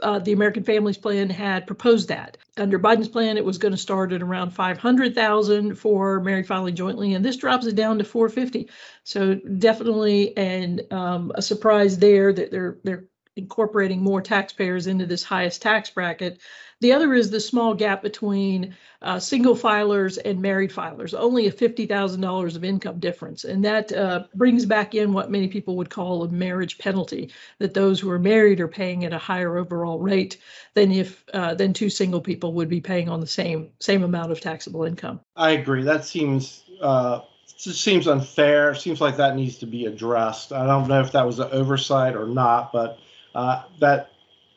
uh, 0.02 0.18
the 0.18 0.32
American 0.32 0.62
Families 0.62 0.98
Plan 0.98 1.30
had 1.30 1.66
proposed 1.66 2.08
that. 2.08 2.36
Under 2.56 2.78
Biden's 2.78 3.08
plan, 3.08 3.36
it 3.36 3.44
was 3.44 3.58
going 3.58 3.72
to 3.72 3.78
start 3.78 4.12
at 4.12 4.22
around 4.22 4.50
500,000 4.50 5.74
for 5.74 6.20
married 6.20 6.46
filing 6.46 6.74
jointly, 6.74 7.14
and 7.14 7.24
this 7.24 7.36
drops 7.36 7.66
it 7.66 7.74
down 7.74 7.98
to 7.98 8.04
450. 8.04 8.68
So 9.04 9.34
definitely 9.34 10.36
and 10.36 10.82
um, 10.90 11.32
a 11.34 11.42
surprise 11.42 11.98
there 11.98 12.32
that 12.32 12.50
they're 12.50 12.78
they're 12.82 13.04
incorporating 13.36 14.02
more 14.02 14.22
taxpayers 14.22 14.86
into 14.86 15.06
this 15.06 15.22
highest 15.22 15.62
tax 15.62 15.90
bracket. 15.90 16.40
The 16.80 16.92
other 16.92 17.14
is 17.14 17.30
the 17.30 17.40
small 17.40 17.74
gap 17.74 18.02
between 18.02 18.74
uh, 19.00 19.18
single 19.18 19.54
filers 19.54 20.18
and 20.22 20.42
married 20.42 20.70
filers, 20.70 21.18
only 21.18 21.46
a 21.46 21.52
$50,000 21.52 22.56
of 22.56 22.64
income 22.64 22.98
difference. 22.98 23.44
And 23.44 23.64
that 23.64 23.92
uh, 23.92 24.24
brings 24.34 24.66
back 24.66 24.94
in 24.94 25.12
what 25.12 25.30
many 25.30 25.48
people 25.48 25.76
would 25.76 25.88
call 25.88 26.22
a 26.22 26.28
marriage 26.28 26.76
penalty, 26.76 27.30
that 27.58 27.72
those 27.72 27.98
who 27.98 28.10
are 28.10 28.18
married 28.18 28.60
are 28.60 28.68
paying 28.68 29.04
at 29.04 29.12
a 29.14 29.18
higher 29.18 29.56
overall 29.56 30.00
rate 30.00 30.38
than 30.74 30.92
if 30.92 31.24
uh, 31.32 31.54
than 31.54 31.72
two 31.72 31.88
single 31.88 32.20
people 32.20 32.52
would 32.52 32.68
be 32.68 32.80
paying 32.80 33.08
on 33.08 33.20
the 33.20 33.26
same 33.26 33.70
same 33.80 34.02
amount 34.02 34.32
of 34.32 34.40
taxable 34.40 34.84
income. 34.84 35.20
I 35.34 35.52
agree. 35.52 35.82
That 35.82 36.04
seems 36.04 36.64
uh, 36.82 37.20
just 37.56 37.82
seems 37.82 38.06
unfair. 38.06 38.74
Seems 38.74 39.00
like 39.00 39.16
that 39.16 39.36
needs 39.36 39.56
to 39.58 39.66
be 39.66 39.86
addressed. 39.86 40.52
I 40.52 40.66
don't 40.66 40.88
know 40.88 41.00
if 41.00 41.12
that 41.12 41.26
was 41.26 41.38
an 41.38 41.48
oversight 41.52 42.14
or 42.14 42.26
not, 42.26 42.72
but 42.72 42.98
uh, 43.36 43.62
that 43.78 44.10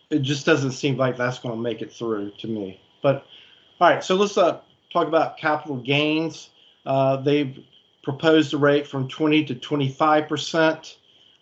it 0.10 0.20
just 0.20 0.46
doesn't 0.46 0.72
seem 0.72 0.98
like 0.98 1.18
that's 1.18 1.38
going 1.38 1.54
to 1.54 1.62
make 1.62 1.82
it 1.82 1.92
through 1.92 2.32
to 2.40 2.48
me. 2.48 2.82
But 3.04 3.26
all 3.80 3.90
right, 3.90 4.04
so 4.04 4.16
let's 4.16 4.38
uh, 4.38 4.62
talk 4.92 5.08
about 5.08 5.38
capital 5.38 5.76
gains. 5.76 6.50
Uh, 6.86 7.18
they've 7.18 7.60
proposed 8.04 8.54
a 8.54 8.58
rate 8.58 8.88
from 8.88 9.08
20 9.08 9.46
to 9.46 9.56
25 9.56 10.28
percent 10.28 10.98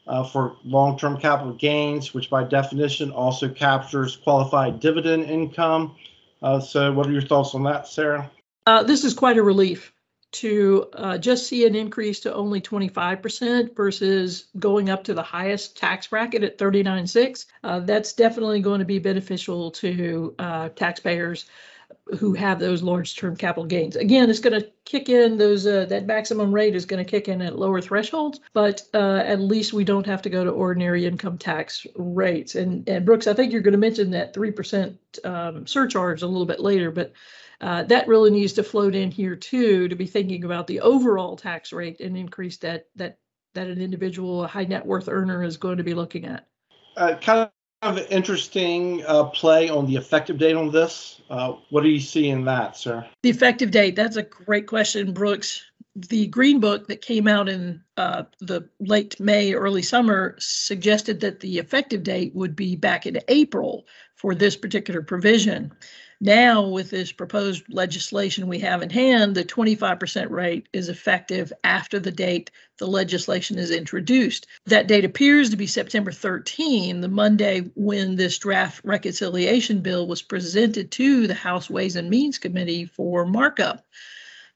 uh, 0.08 0.24
for 0.24 0.56
long-term 0.66 1.20
capital 1.20 1.54
gains, 1.54 2.14
which 2.14 2.30
by 2.30 2.44
definition 2.44 3.12
also 3.12 3.48
captures 3.48 4.16
qualified 4.16 4.80
dividend 4.80 5.26
income. 5.26 5.96
Uh, 6.42 6.60
so, 6.60 6.92
what 6.92 7.06
are 7.06 7.12
your 7.12 7.22
thoughts 7.22 7.54
on 7.54 7.64
that, 7.64 7.88
Sarah? 7.88 8.30
Uh, 8.66 8.84
this 8.84 9.04
is 9.04 9.14
quite 9.14 9.38
a 9.38 9.44
relief 9.44 9.94
to 10.32 10.90
uh, 10.94 11.18
just 11.18 11.48
see 11.48 11.66
an 11.66 11.76
increase 11.76 12.20
to 12.22 12.34
only 12.34 12.62
25% 12.62 13.76
versus 13.76 14.48
going 14.60 14.90
up 14.90 15.04
to 15.06 15.14
the 15.14 15.24
highest 15.24 15.78
tax 15.78 16.08
bracket 16.08 16.44
at 16.44 16.58
39.6. 16.58 17.46
Uh, 17.64 17.80
that's 17.80 18.14
definitely 18.14 18.60
going 18.60 18.80
to 18.80 18.86
be 18.86 19.00
beneficial 19.00 19.72
to 19.72 20.36
uh, 20.38 20.70
taxpayers 20.70 21.46
who 22.20 22.34
have 22.34 22.60
those 22.60 22.84
large 22.84 23.16
term 23.16 23.36
capital 23.36 23.66
gains. 23.66 23.96
Again, 23.96 24.30
it's 24.30 24.40
going 24.40 24.60
to 24.60 24.70
kick 24.86 25.10
in 25.10 25.38
those 25.38 25.66
uh, 25.66 25.86
that 25.86 26.06
maximum 26.06 26.54
rate 26.54 26.76
is 26.76 26.86
going 26.86 27.04
to 27.04 27.10
kick 27.10 27.28
in 27.28 27.42
at 27.42 27.60
lower 27.60 27.82
thresholds, 27.82 28.40
but 28.54 28.82
uh, 28.94 29.18
at 29.26 29.40
least 29.40 29.74
we 29.74 29.84
don't 29.84 30.06
have 30.06 30.22
to 30.22 30.30
go 30.30 30.44
to 30.44 30.50
ordinary 30.50 31.06
income 31.06 31.38
tax 31.38 31.86
rates. 31.96 32.56
And 32.56 32.88
and 32.88 33.06
Brooks, 33.06 33.28
I 33.28 33.34
think 33.34 33.52
you're 33.52 33.62
going 33.62 33.74
to 33.74 33.78
mention 33.78 34.12
that 34.12 34.34
three 34.34 34.52
percent 34.52 34.98
um, 35.24 35.68
surcharge 35.68 36.22
a 36.22 36.28
little 36.28 36.46
bit 36.46 36.60
later, 36.60 36.92
but 36.92 37.14
uh, 37.62 37.84
that 37.84 38.08
really 38.08 38.32
needs 38.32 38.54
to 38.54 38.64
float 38.64 38.96
in 38.96 39.10
here 39.12 39.36
too 39.36 39.88
to 39.88 39.96
be 39.96 40.06
thinking 40.06 40.44
about 40.44 40.68
the 40.68 40.82
overall 40.82 41.36
tax 41.36 41.74
rate 41.74 42.00
and 42.00 42.18
increase 42.18 42.58
that 42.58 42.88
that 42.96 43.18
that 43.54 43.68
an 43.68 43.82
individual 43.82 44.44
a 44.44 44.48
high 44.48 44.66
net 44.66 44.86
worth 44.86 45.10
earner 45.10 45.44
is 45.44 45.58
going 45.58 45.78
to 45.78 45.84
be 45.84 45.96
looking 45.96 46.26
at. 46.26 46.48
Uh, 46.96 47.16
kind 47.20 47.50
of 47.82 47.98
an 47.98 48.06
interesting 48.06 49.04
uh, 49.06 49.24
play 49.26 49.70
on 49.70 49.88
the 49.88 49.96
effective 49.96 50.38
date 50.38 50.56
on 50.56 50.72
this. 50.72 51.22
Uh, 51.30 51.54
what 51.70 51.82
do 51.82 51.90
you 51.90 52.00
see 52.00 52.30
in 52.30 52.46
that, 52.46 52.78
sir? 52.78 53.06
The 53.24 53.30
effective 53.30 53.72
date. 53.72 53.96
That's 53.96 54.16
a 54.16 54.24
great 54.24 54.68
question, 54.68 55.14
Brooks. 55.14 55.64
The 55.96 56.28
Green 56.28 56.60
Book 56.60 56.88
that 56.88 57.02
came 57.02 57.28
out 57.28 57.50
in 57.50 57.82
uh, 57.98 58.24
the 58.40 58.70
late 58.80 59.20
May, 59.20 59.54
early 59.54 59.82
summer 59.82 60.36
suggested 60.38 61.20
that 61.22 61.40
the 61.40 61.58
effective 61.58 62.04
date 62.04 62.36
would 62.36 62.56
be 62.56 62.76
back 62.76 63.08
in 63.08 63.20
April 63.28 63.88
for 64.16 64.36
this 64.36 64.56
particular 64.56 65.02
provision. 65.02 65.72
Now, 66.20 66.68
with 66.68 66.90
this 66.90 67.12
proposed 67.12 67.64
legislation 67.70 68.48
we 68.48 68.58
have 68.60 68.82
in 68.82 68.90
hand, 68.90 69.36
the 69.36 69.46
25% 69.46 70.32
rate 70.32 70.68
is 70.74 70.90
effective 70.90 71.54
after 71.64 72.00
the 72.00 72.12
date 72.12 72.50
the 72.80 72.88
legislation 72.88 73.60
is 73.60 73.70
introduced. 73.70 74.48
That 74.66 74.88
date 74.88 75.06
appears 75.06 75.52
to 75.52 75.58
be 75.58 75.68
September 75.68 76.12
13, 76.12 77.02
the 77.02 77.08
Monday 77.08 77.60
when 77.76 78.16
this 78.16 78.40
draft 78.40 78.82
reconciliation 78.84 79.82
bill 79.82 80.08
was 80.08 80.24
presented 80.24 80.90
to 80.92 81.28
the 81.28 81.36
House 81.36 81.70
Ways 81.70 81.96
and 81.96 82.10
Means 82.10 82.40
Committee 82.40 82.86
for 82.86 83.26
markup. 83.26 83.86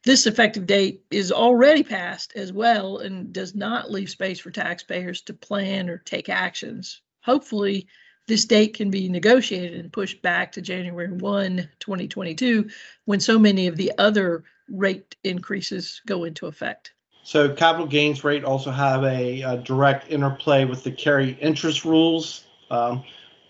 This 0.04 0.26
effective 0.26 0.66
date 0.66 1.04
is 1.12 1.32
already 1.32 1.84
passed 1.84 2.34
as 2.36 2.52
well 2.52 2.98
and 2.98 3.32
does 3.32 3.54
not 3.54 3.92
leave 3.92 4.10
space 4.10 4.40
for 4.40 4.50
taxpayers 4.50 5.22
to 5.24 5.34
plan 5.36 5.92
or 5.92 6.00
take 6.00 6.28
actions. 6.28 7.02
Hopefully, 7.24 7.88
this 8.28 8.46
date 8.46 8.76
can 8.76 8.90
be 8.90 9.10
negotiated 9.10 9.80
and 9.80 9.92
pushed 9.92 10.22
back 10.22 10.52
to 10.54 10.62
January 10.62 11.12
1, 11.12 11.70
2022, 11.80 12.70
when 13.06 13.20
so 13.20 13.38
many 13.38 13.68
of 13.68 13.76
the 13.76 13.92
other 13.98 14.44
rate 14.70 15.16
increases 15.24 16.02
go 16.06 16.24
into 16.24 16.48
effect. 16.48 16.94
So 17.24 17.54
capital 17.54 17.88
gains 17.88 18.24
rate 18.24 18.44
also 18.44 18.72
have 18.72 19.04
a, 19.04 19.42
a 19.42 19.58
direct 19.58 20.10
interplay 20.10 20.66
with 20.66 20.84
the 20.84 20.92
carry 20.92 21.32
interest 21.42 21.86
rules. 21.86 22.46
Um, 22.70 23.04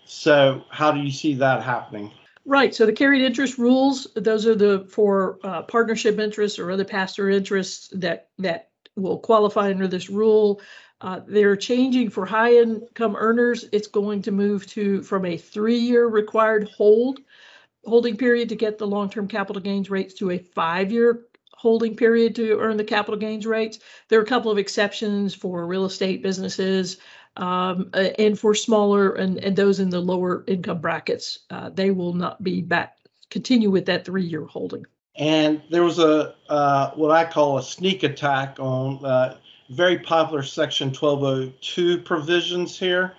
so 0.04 0.64
how 0.68 0.92
do 0.92 1.00
you 1.00 1.10
see 1.10 1.34
that 1.34 1.62
happening? 1.62 2.12
Right. 2.44 2.74
So 2.74 2.86
the 2.86 2.92
carried 2.92 3.22
interest 3.22 3.56
rules, 3.56 4.08
those 4.16 4.46
are 4.46 4.54
the 4.54 4.86
for 4.90 5.38
uh, 5.44 5.62
partnership 5.62 6.18
interests 6.18 6.58
or 6.58 6.70
other 6.70 6.84
pass-through 6.84 7.34
interests 7.34 7.88
that 7.92 8.28
that 8.38 8.70
will 8.96 9.18
qualify 9.18 9.70
under 9.70 9.88
this 9.88 10.10
rule. 10.10 10.60
Uh, 11.02 11.20
they're 11.26 11.56
changing 11.56 12.08
for 12.08 12.24
high 12.24 12.54
income 12.54 13.16
earners. 13.16 13.66
It's 13.72 13.88
going 13.88 14.22
to 14.22 14.30
move 14.30 14.66
to 14.68 15.02
from 15.02 15.26
a 15.26 15.36
three 15.36 15.78
year 15.78 16.06
required 16.06 16.68
hold 16.68 17.18
holding 17.84 18.16
period 18.16 18.48
to 18.48 18.54
get 18.54 18.78
the 18.78 18.86
long 18.86 19.10
term 19.10 19.26
capital 19.26 19.60
gains 19.60 19.90
rates 19.90 20.14
to 20.14 20.30
a 20.30 20.38
five 20.38 20.92
year 20.92 21.26
holding 21.54 21.96
period 21.96 22.36
to 22.36 22.58
earn 22.58 22.76
the 22.76 22.84
capital 22.84 23.18
gains 23.18 23.46
rates. 23.46 23.80
There 24.08 24.20
are 24.20 24.22
a 24.22 24.26
couple 24.26 24.50
of 24.52 24.58
exceptions 24.58 25.34
for 25.34 25.66
real 25.66 25.84
estate 25.84 26.22
businesses 26.22 26.98
um, 27.36 27.90
and 27.94 28.38
for 28.38 28.54
smaller 28.54 29.12
and, 29.12 29.38
and 29.38 29.56
those 29.56 29.80
in 29.80 29.90
the 29.90 30.00
lower 30.00 30.44
income 30.46 30.80
brackets. 30.80 31.40
Uh, 31.50 31.70
they 31.70 31.90
will 31.90 32.14
not 32.14 32.42
be 32.42 32.60
back, 32.60 32.96
continue 33.30 33.70
with 33.70 33.86
that 33.86 34.04
three 34.04 34.24
year 34.24 34.44
holding. 34.44 34.86
And 35.16 35.62
there 35.70 35.82
was 35.82 35.98
a 35.98 36.36
uh, 36.48 36.92
what 36.92 37.10
I 37.10 37.24
call 37.24 37.58
a 37.58 37.62
sneak 37.62 38.02
attack 38.02 38.58
on 38.58 39.04
uh, 39.04 39.38
very 39.72 39.98
popular 39.98 40.42
Section 40.42 40.88
1202 40.88 41.98
provisions 42.02 42.78
here. 42.78 43.14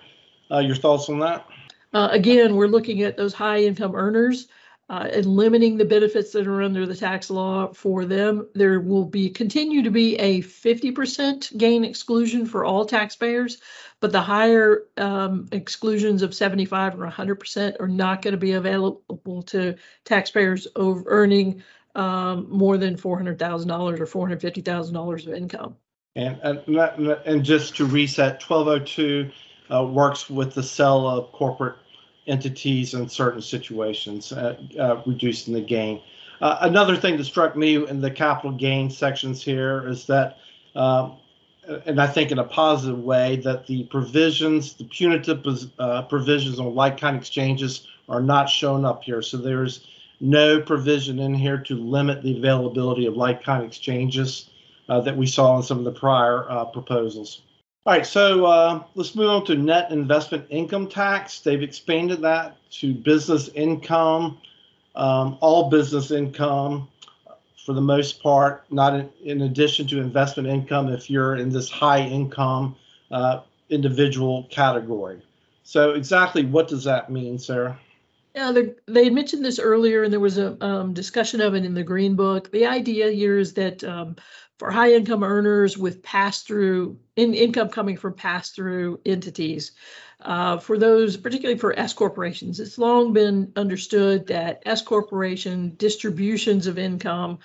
Uh, 0.50 0.58
your 0.58 0.76
thoughts 0.76 1.08
on 1.08 1.18
that? 1.18 1.46
Uh, 1.92 2.08
again, 2.12 2.54
we're 2.54 2.68
looking 2.68 3.02
at 3.02 3.16
those 3.16 3.34
high 3.34 3.58
income 3.58 3.94
earners 3.94 4.48
uh, 4.88 5.08
and 5.12 5.26
limiting 5.26 5.76
the 5.76 5.84
benefits 5.84 6.32
that 6.32 6.46
are 6.46 6.62
under 6.62 6.86
the 6.86 6.94
tax 6.94 7.30
law 7.30 7.72
for 7.72 8.04
them. 8.04 8.46
There 8.54 8.80
will 8.80 9.04
be 9.04 9.30
continue 9.30 9.82
to 9.82 9.90
be 9.90 10.16
a 10.16 10.42
50% 10.42 11.56
gain 11.56 11.84
exclusion 11.84 12.46
for 12.46 12.64
all 12.64 12.84
taxpayers, 12.84 13.58
but 14.00 14.12
the 14.12 14.20
higher 14.20 14.84
um, 14.96 15.48
exclusions 15.52 16.22
of 16.22 16.34
75 16.34 17.00
or 17.00 17.10
100% 17.10 17.80
are 17.80 17.88
not 17.88 18.22
going 18.22 18.32
to 18.32 18.38
be 18.38 18.52
available 18.52 19.42
to 19.44 19.74
taxpayers 20.04 20.68
over 20.76 21.02
earning 21.06 21.62
um, 21.94 22.46
more 22.50 22.76
than 22.76 22.96
$400,000 22.96 24.00
or 24.00 24.28
$450,000 24.28 25.26
of 25.26 25.32
income. 25.32 25.76
And, 26.16 26.38
and, 26.42 27.08
and 27.26 27.44
just 27.44 27.74
to 27.76 27.86
reset, 27.86 28.40
1202 28.40 29.30
uh, 29.72 29.84
works 29.84 30.30
with 30.30 30.54
the 30.54 30.62
sale 30.62 31.08
of 31.08 31.32
corporate 31.32 31.76
entities 32.28 32.94
in 32.94 33.08
certain 33.08 33.42
situations, 33.42 34.30
uh, 34.30 34.56
uh, 34.78 35.02
reducing 35.06 35.54
the 35.54 35.60
gain. 35.60 36.00
Uh, 36.40 36.58
another 36.60 36.96
thing 36.96 37.16
that 37.16 37.24
struck 37.24 37.56
me 37.56 37.84
in 37.88 38.00
the 38.00 38.10
capital 38.10 38.52
gain 38.52 38.90
sections 38.90 39.42
here 39.42 39.88
is 39.88 40.06
that, 40.06 40.38
um, 40.76 41.16
and 41.84 42.00
I 42.00 42.06
think 42.06 42.30
in 42.30 42.38
a 42.38 42.44
positive 42.44 43.00
way, 43.00 43.36
that 43.36 43.66
the 43.66 43.82
provisions, 43.84 44.74
the 44.74 44.84
punitive 44.84 45.44
uh, 45.80 46.02
provisions 46.02 46.60
on 46.60 46.76
like 46.76 46.96
kind 46.96 47.16
exchanges 47.16 47.88
are 48.08 48.20
not 48.20 48.48
shown 48.48 48.84
up 48.84 49.02
here. 49.02 49.20
So 49.20 49.36
there's 49.36 49.86
no 50.20 50.60
provision 50.60 51.18
in 51.18 51.34
here 51.34 51.58
to 51.58 51.74
limit 51.74 52.22
the 52.22 52.36
availability 52.36 53.06
of 53.06 53.16
like 53.16 53.42
kind 53.42 53.64
exchanges 53.64 54.50
uh, 54.88 55.00
that 55.00 55.16
we 55.16 55.26
saw 55.26 55.56
in 55.56 55.62
some 55.62 55.78
of 55.78 55.84
the 55.84 55.92
prior 55.92 56.48
uh, 56.50 56.64
proposals. 56.66 57.42
All 57.86 57.92
right, 57.92 58.06
so 58.06 58.46
uh, 58.46 58.82
let's 58.94 59.14
move 59.14 59.28
on 59.28 59.44
to 59.46 59.56
net 59.56 59.90
investment 59.90 60.46
income 60.48 60.88
tax. 60.88 61.40
They've 61.40 61.62
expanded 61.62 62.22
that 62.22 62.56
to 62.80 62.94
business 62.94 63.48
income, 63.48 64.38
um, 64.94 65.36
all 65.40 65.68
business 65.68 66.10
income 66.10 66.88
for 67.64 67.74
the 67.74 67.80
most 67.80 68.22
part, 68.22 68.64
not 68.70 68.94
in, 68.94 69.10
in, 69.22 69.42
addition 69.42 69.86
to 69.88 70.00
investment 70.00 70.48
income 70.48 70.88
if 70.88 71.10
you're 71.10 71.36
in 71.36 71.50
this 71.50 71.70
high 71.70 72.00
income 72.00 72.76
uh, 73.10 73.40
individual 73.70 74.46
category. 74.50 75.20
So, 75.62 75.92
exactly 75.92 76.44
what 76.44 76.68
does 76.68 76.84
that 76.84 77.10
mean, 77.10 77.38
Sarah? 77.38 77.78
Yeah, 78.34 78.50
the, 78.50 78.76
they 78.86 79.04
had 79.04 79.12
mentioned 79.12 79.44
this 79.44 79.58
earlier, 79.58 80.02
and 80.02 80.12
there 80.12 80.20
was 80.20 80.38
a 80.38 80.62
um, 80.64 80.92
discussion 80.92 81.40
of 81.40 81.54
it 81.54 81.64
in 81.64 81.74
the 81.74 81.84
Green 81.84 82.16
Book. 82.16 82.50
The 82.50 82.66
idea 82.66 83.10
here 83.10 83.38
is 83.38 83.54
that 83.54 83.84
um, 83.84 84.16
for 84.58 84.70
high 84.70 84.92
income 84.92 85.24
earners 85.24 85.76
with 85.76 86.02
pass 86.02 86.42
through 86.42 86.98
in, 87.16 87.34
income 87.34 87.68
coming 87.68 87.96
from 87.96 88.14
pass 88.14 88.50
through 88.50 89.00
entities, 89.04 89.72
uh, 90.20 90.58
for 90.58 90.78
those, 90.78 91.16
particularly 91.16 91.58
for 91.58 91.78
S 91.78 91.92
corporations, 91.92 92.60
it's 92.60 92.78
long 92.78 93.12
been 93.12 93.52
understood 93.56 94.26
that 94.28 94.62
S 94.64 94.80
corporation 94.80 95.74
distributions 95.76 96.66
of 96.66 96.78
income 96.78 97.38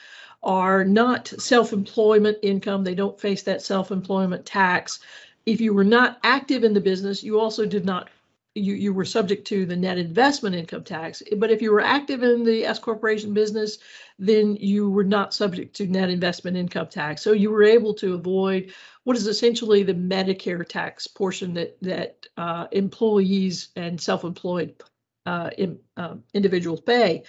are 0.43 0.85
not 0.85 1.27
self 1.27 1.73
employment 1.73 2.37
income. 2.41 2.83
They 2.83 2.95
don't 2.95 3.19
face 3.19 3.43
that 3.43 3.61
self 3.61 3.91
employment 3.91 4.45
tax. 4.45 4.99
If 5.45 5.59
you 5.59 5.73
were 5.73 5.83
not 5.83 6.19
active 6.23 6.63
in 6.63 6.73
the 6.73 6.81
business, 6.81 7.23
you 7.23 7.39
also 7.39 7.65
did 7.65 7.85
not 7.85 8.09
you, 8.55 8.73
you 8.73 8.93
were 8.93 9.05
subject 9.05 9.45
to 9.47 9.65
the 9.65 9.75
net 9.75 9.97
investment 9.97 10.55
income 10.55 10.83
tax. 10.83 11.21
But 11.37 11.51
if 11.51 11.61
you 11.61 11.71
were 11.71 11.81
active 11.81 12.23
in 12.23 12.43
the 12.43 12.65
S 12.65 12.79
corporation 12.79 13.33
business, 13.33 13.77
then 14.19 14.57
you 14.57 14.89
were 14.89 15.05
not 15.05 15.33
subject 15.33 15.77
to 15.77 15.87
net 15.87 16.09
investment 16.09 16.57
income 16.57 16.87
tax. 16.87 17.21
So 17.21 17.31
you 17.31 17.49
were 17.49 17.63
able 17.63 17.93
to 17.95 18.15
avoid 18.15 18.73
what 19.05 19.15
is 19.15 19.25
essentially 19.25 19.81
the 19.81 19.93
Medicare 19.93 20.67
tax 20.67 21.07
portion 21.07 21.53
that 21.53 21.81
that 21.81 22.27
uh, 22.37 22.67
employees 22.73 23.69
and 23.77 23.99
self-employed 23.99 24.83
uh, 25.25 25.49
in, 25.57 25.79
uh, 25.95 26.15
individuals 26.33 26.81
pay. 26.81 27.23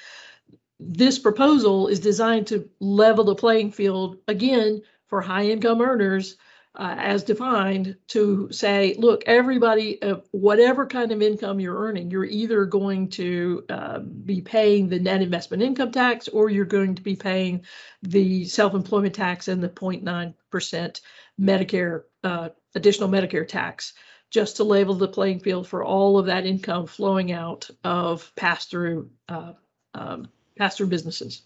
This 0.81 1.19
proposal 1.19 1.87
is 1.87 2.01
designed 2.01 2.49
to 2.49 2.69
level 2.81 3.25
the 3.25 3.35
playing 3.35 3.71
field 3.71 4.17
again 4.27 4.83
for 5.07 5.21
high 5.21 5.45
income 5.45 5.81
earners 5.81 6.37
uh, 6.77 6.95
as 6.99 7.25
defined 7.25 7.97
to 8.07 8.49
say, 8.53 8.95
look, 8.97 9.25
everybody, 9.27 10.01
uh, 10.03 10.17
whatever 10.31 10.87
kind 10.87 11.11
of 11.11 11.21
income 11.21 11.59
you're 11.59 11.77
earning, 11.77 12.11
you're 12.11 12.25
either 12.25 12.65
going 12.65 13.09
to 13.09 13.65
uh, 13.69 13.99
be 13.99 14.41
paying 14.41 14.89
the 14.89 14.99
net 14.99 15.21
investment 15.21 15.63
income 15.63 15.91
tax 15.91 16.29
or 16.29 16.49
you're 16.49 16.65
going 16.65 16.95
to 16.95 17.03
be 17.03 17.17
paying 17.17 17.65
the 18.03 18.45
self 18.45 18.75
employment 18.75 19.15
tax 19.15 19.49
and 19.49 19.63
the 19.63 19.69
0.9% 19.69 21.01
Medicare, 21.41 22.03
uh, 22.23 22.51
additional 22.77 23.09
Medicare 23.09 23.49
tax, 23.49 23.95
just 24.31 24.57
to 24.57 24.65
level 24.65 24.95
the 24.95 25.09
playing 25.09 25.41
field 25.41 25.67
for 25.67 25.83
all 25.83 26.19
of 26.19 26.27
that 26.27 26.47
income 26.47 26.87
flowing 26.87 27.33
out 27.33 27.69
of 27.83 28.33
pass 28.37 28.67
through 28.67 29.11
uh, 29.29 29.55
um, 29.95 30.29
pass 30.57 30.77
through 30.77 30.87
businesses. 30.87 31.43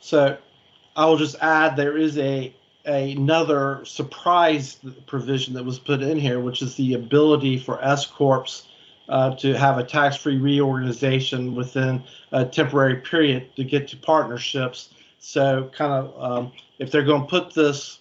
So 0.00 0.38
I 0.94 1.06
will 1.06 1.16
just 1.16 1.34
add 1.40 1.74
there 1.74 1.96
is 1.96 2.16
a 2.18 2.54
another 2.84 3.84
surprise 3.84 4.78
provision 5.06 5.54
that 5.54 5.64
was 5.64 5.78
put 5.78 6.02
in 6.02 6.18
here, 6.18 6.40
which 6.40 6.62
is 6.62 6.74
the 6.76 6.94
ability 6.94 7.58
for 7.58 7.82
S 7.82 8.06
corps 8.06 8.64
uh, 9.08 9.34
to 9.36 9.52
have 9.54 9.78
a 9.78 9.84
tax-free 9.84 10.38
reorganization 10.38 11.54
within 11.54 12.02
a 12.32 12.44
temporary 12.44 12.96
period 12.96 13.54
to 13.56 13.64
get 13.64 13.88
to 13.88 13.96
partnerships. 13.96 14.90
So, 15.18 15.70
kind 15.74 15.92
of, 15.92 16.22
um, 16.22 16.52
if 16.78 16.90
they're 16.90 17.04
going 17.04 17.22
to 17.22 17.28
put 17.28 17.54
this 17.54 18.00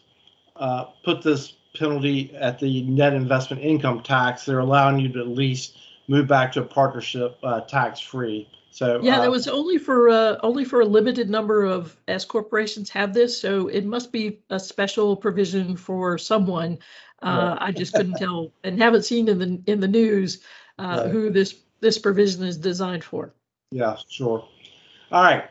uh, 0.56 0.86
put 1.04 1.22
this 1.22 1.54
penalty 1.76 2.36
at 2.36 2.60
the 2.60 2.84
net 2.84 3.14
investment 3.14 3.64
income 3.64 4.04
tax, 4.04 4.46
they're 4.46 4.60
allowing 4.60 5.00
you 5.00 5.12
to 5.14 5.20
at 5.20 5.28
least 5.28 5.78
move 6.08 6.28
back 6.28 6.52
to 6.52 6.62
a 6.62 6.66
partnership 6.66 7.38
uh, 7.44 7.62
tax-free. 7.62 8.48
So 8.74 9.00
yeah, 9.04 9.18
uh, 9.18 9.22
that 9.22 9.32
was 9.32 9.48
only 9.48 9.78
for 9.78 10.10
uh, 10.10 10.38
only 10.42 10.66
for 10.66 10.82
a 10.82 10.86
limited 10.86 11.30
number 11.30 11.64
of 11.64 11.96
S 12.08 12.26
corporations 12.26 12.90
have 12.90 13.14
this, 13.14 13.40
so 13.40 13.68
it 13.68 13.86
must 13.86 14.12
be 14.12 14.40
a 14.50 14.60
special 14.60 15.16
provision 15.16 15.78
for 15.78 16.18
someone. 16.18 16.80
Uh, 17.22 17.56
I 17.60 17.72
just 17.72 17.94
couldn't 17.94 18.16
tell 18.16 18.52
and 18.64 18.82
haven't 18.82 19.04
seen 19.04 19.30
in 19.30 19.38
the 19.38 19.62
in 19.72 19.80
the 19.80 19.88
news 19.88 20.42
uh, 20.80 21.08
who 21.08 21.30
this 21.30 21.54
this 21.82 22.00
provision 22.00 22.44
is 22.46 22.58
designed 22.58 23.04
for. 23.04 23.32
Yeah, 23.70 23.96
sure. 24.10 24.50
All 25.12 25.24
right. 25.24 25.46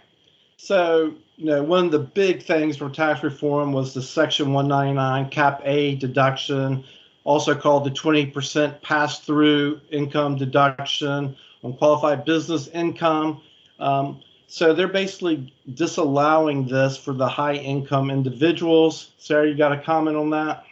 So 0.56 1.14
you 1.36 1.46
know, 1.46 1.62
one 1.62 1.86
of 1.86 1.92
the 1.92 2.00
big 2.00 2.42
things 2.42 2.76
from 2.76 2.92
tax 2.92 3.22
reform 3.22 3.72
was 3.72 3.94
the 3.94 4.02
Section 4.02 4.52
199 4.52 5.30
Cap 5.30 5.60
A 5.64 5.94
deduction, 5.94 6.84
also 7.24 7.54
called 7.54 7.84
the 7.84 7.90
20% 7.90 8.82
pass-through 8.82 9.80
income 9.90 10.36
deduction 10.36 11.36
on 11.62 11.76
qualified 11.76 12.24
business 12.24 12.68
income. 12.68 13.40
Um, 13.78 14.20
so 14.46 14.74
they're 14.74 14.88
basically 14.88 15.54
disallowing 15.74 16.66
this 16.66 16.96
for 16.96 17.14
the 17.14 17.28
high 17.28 17.54
income 17.54 18.10
individuals. 18.10 19.12
Sarah, 19.18 19.48
you 19.48 19.56
got 19.56 19.72
a 19.72 19.80
comment 19.80 20.16
on 20.16 20.30
that? 20.30 20.64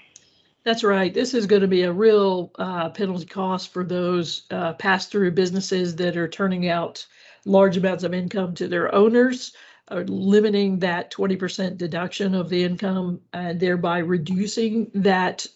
That's 0.64 0.84
right. 0.84 1.14
This 1.14 1.32
is 1.32 1.46
going 1.46 1.62
to 1.62 1.68
be 1.68 1.82
a 1.82 1.92
real 1.92 2.50
uh, 2.58 2.90
penalty 2.90 3.24
cost 3.24 3.72
for 3.72 3.82
those 3.82 4.42
uh, 4.50 4.74
pass 4.74 5.06
through 5.06 5.30
businesses 5.30 5.96
that 5.96 6.16
are 6.18 6.28
turning 6.28 6.68
out 6.68 7.06
large 7.46 7.78
amounts 7.78 8.04
of 8.04 8.12
income 8.12 8.54
to 8.56 8.68
their 8.68 8.94
owners, 8.94 9.52
or 9.90 10.04
limiting 10.04 10.78
that 10.80 11.10
20% 11.10 11.78
deduction 11.78 12.34
of 12.34 12.50
the 12.50 12.62
income 12.62 13.20
and 13.32 13.58
thereby 13.58 13.98
reducing 13.98 14.90
that 14.94 15.46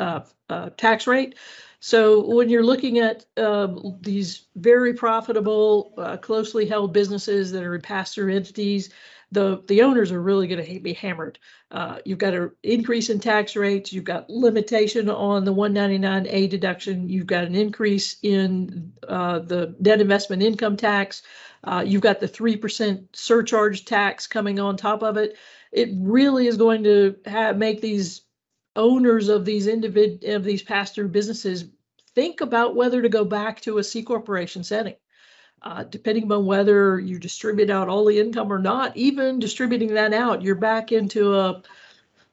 uh, 0.00 0.20
uh 0.48 0.70
tax 0.76 1.06
rate. 1.06 1.34
So 1.80 2.26
when 2.26 2.48
you're 2.48 2.64
looking 2.64 2.98
at 2.98 3.24
uh, 3.36 3.68
these 4.00 4.46
very 4.56 4.94
profitable, 4.94 5.94
uh, 5.96 6.16
closely 6.16 6.66
held 6.66 6.92
businesses 6.92 7.52
that 7.52 7.62
are 7.62 7.78
pass-through 7.78 8.34
entities, 8.34 8.90
the 9.30 9.62
the 9.68 9.82
owners 9.82 10.10
are 10.10 10.22
really 10.22 10.46
going 10.46 10.64
to 10.64 10.80
be 10.80 10.94
hammered. 10.94 11.38
Uh, 11.70 11.98
you've 12.04 12.18
got 12.18 12.34
an 12.34 12.50
increase 12.62 13.10
in 13.10 13.20
tax 13.20 13.56
rates. 13.56 13.92
You've 13.92 14.04
got 14.04 14.30
limitation 14.30 15.10
on 15.10 15.44
the 15.44 15.52
199A 15.52 16.48
deduction. 16.48 17.08
You've 17.08 17.26
got 17.26 17.44
an 17.44 17.54
increase 17.54 18.16
in 18.22 18.92
uh, 19.06 19.40
the 19.40 19.76
net 19.78 20.00
investment 20.00 20.42
income 20.42 20.76
tax. 20.78 21.22
Uh, 21.62 21.84
you've 21.86 22.02
got 22.02 22.20
the 22.20 22.28
three 22.28 22.56
percent 22.56 23.14
surcharge 23.14 23.84
tax 23.84 24.26
coming 24.26 24.58
on 24.58 24.76
top 24.76 25.02
of 25.02 25.18
it. 25.18 25.36
It 25.72 25.90
really 25.92 26.46
is 26.46 26.56
going 26.56 26.84
to 26.84 27.14
make 27.54 27.82
these 27.82 28.22
owners 28.76 29.28
of 29.28 29.44
these 29.44 29.66
individ 29.66 30.28
of 30.34 30.44
these 30.44 30.62
pass-through 30.62 31.08
businesses 31.08 31.66
think 32.14 32.40
about 32.40 32.74
whether 32.74 33.02
to 33.02 33.08
go 33.08 33.24
back 33.24 33.60
to 33.60 33.78
a 33.78 33.84
C 33.84 34.02
corporation 34.02 34.64
setting. 34.64 34.96
Uh, 35.62 35.82
depending 35.84 36.30
on 36.30 36.46
whether 36.46 37.00
you 37.00 37.18
distribute 37.18 37.70
out 37.70 37.88
all 37.88 38.04
the 38.04 38.18
income 38.18 38.52
or 38.52 38.60
not, 38.60 38.96
even 38.96 39.40
distributing 39.40 39.94
that 39.94 40.12
out, 40.12 40.40
you're 40.40 40.54
back 40.54 40.92
into 40.92 41.34
a 41.34 41.62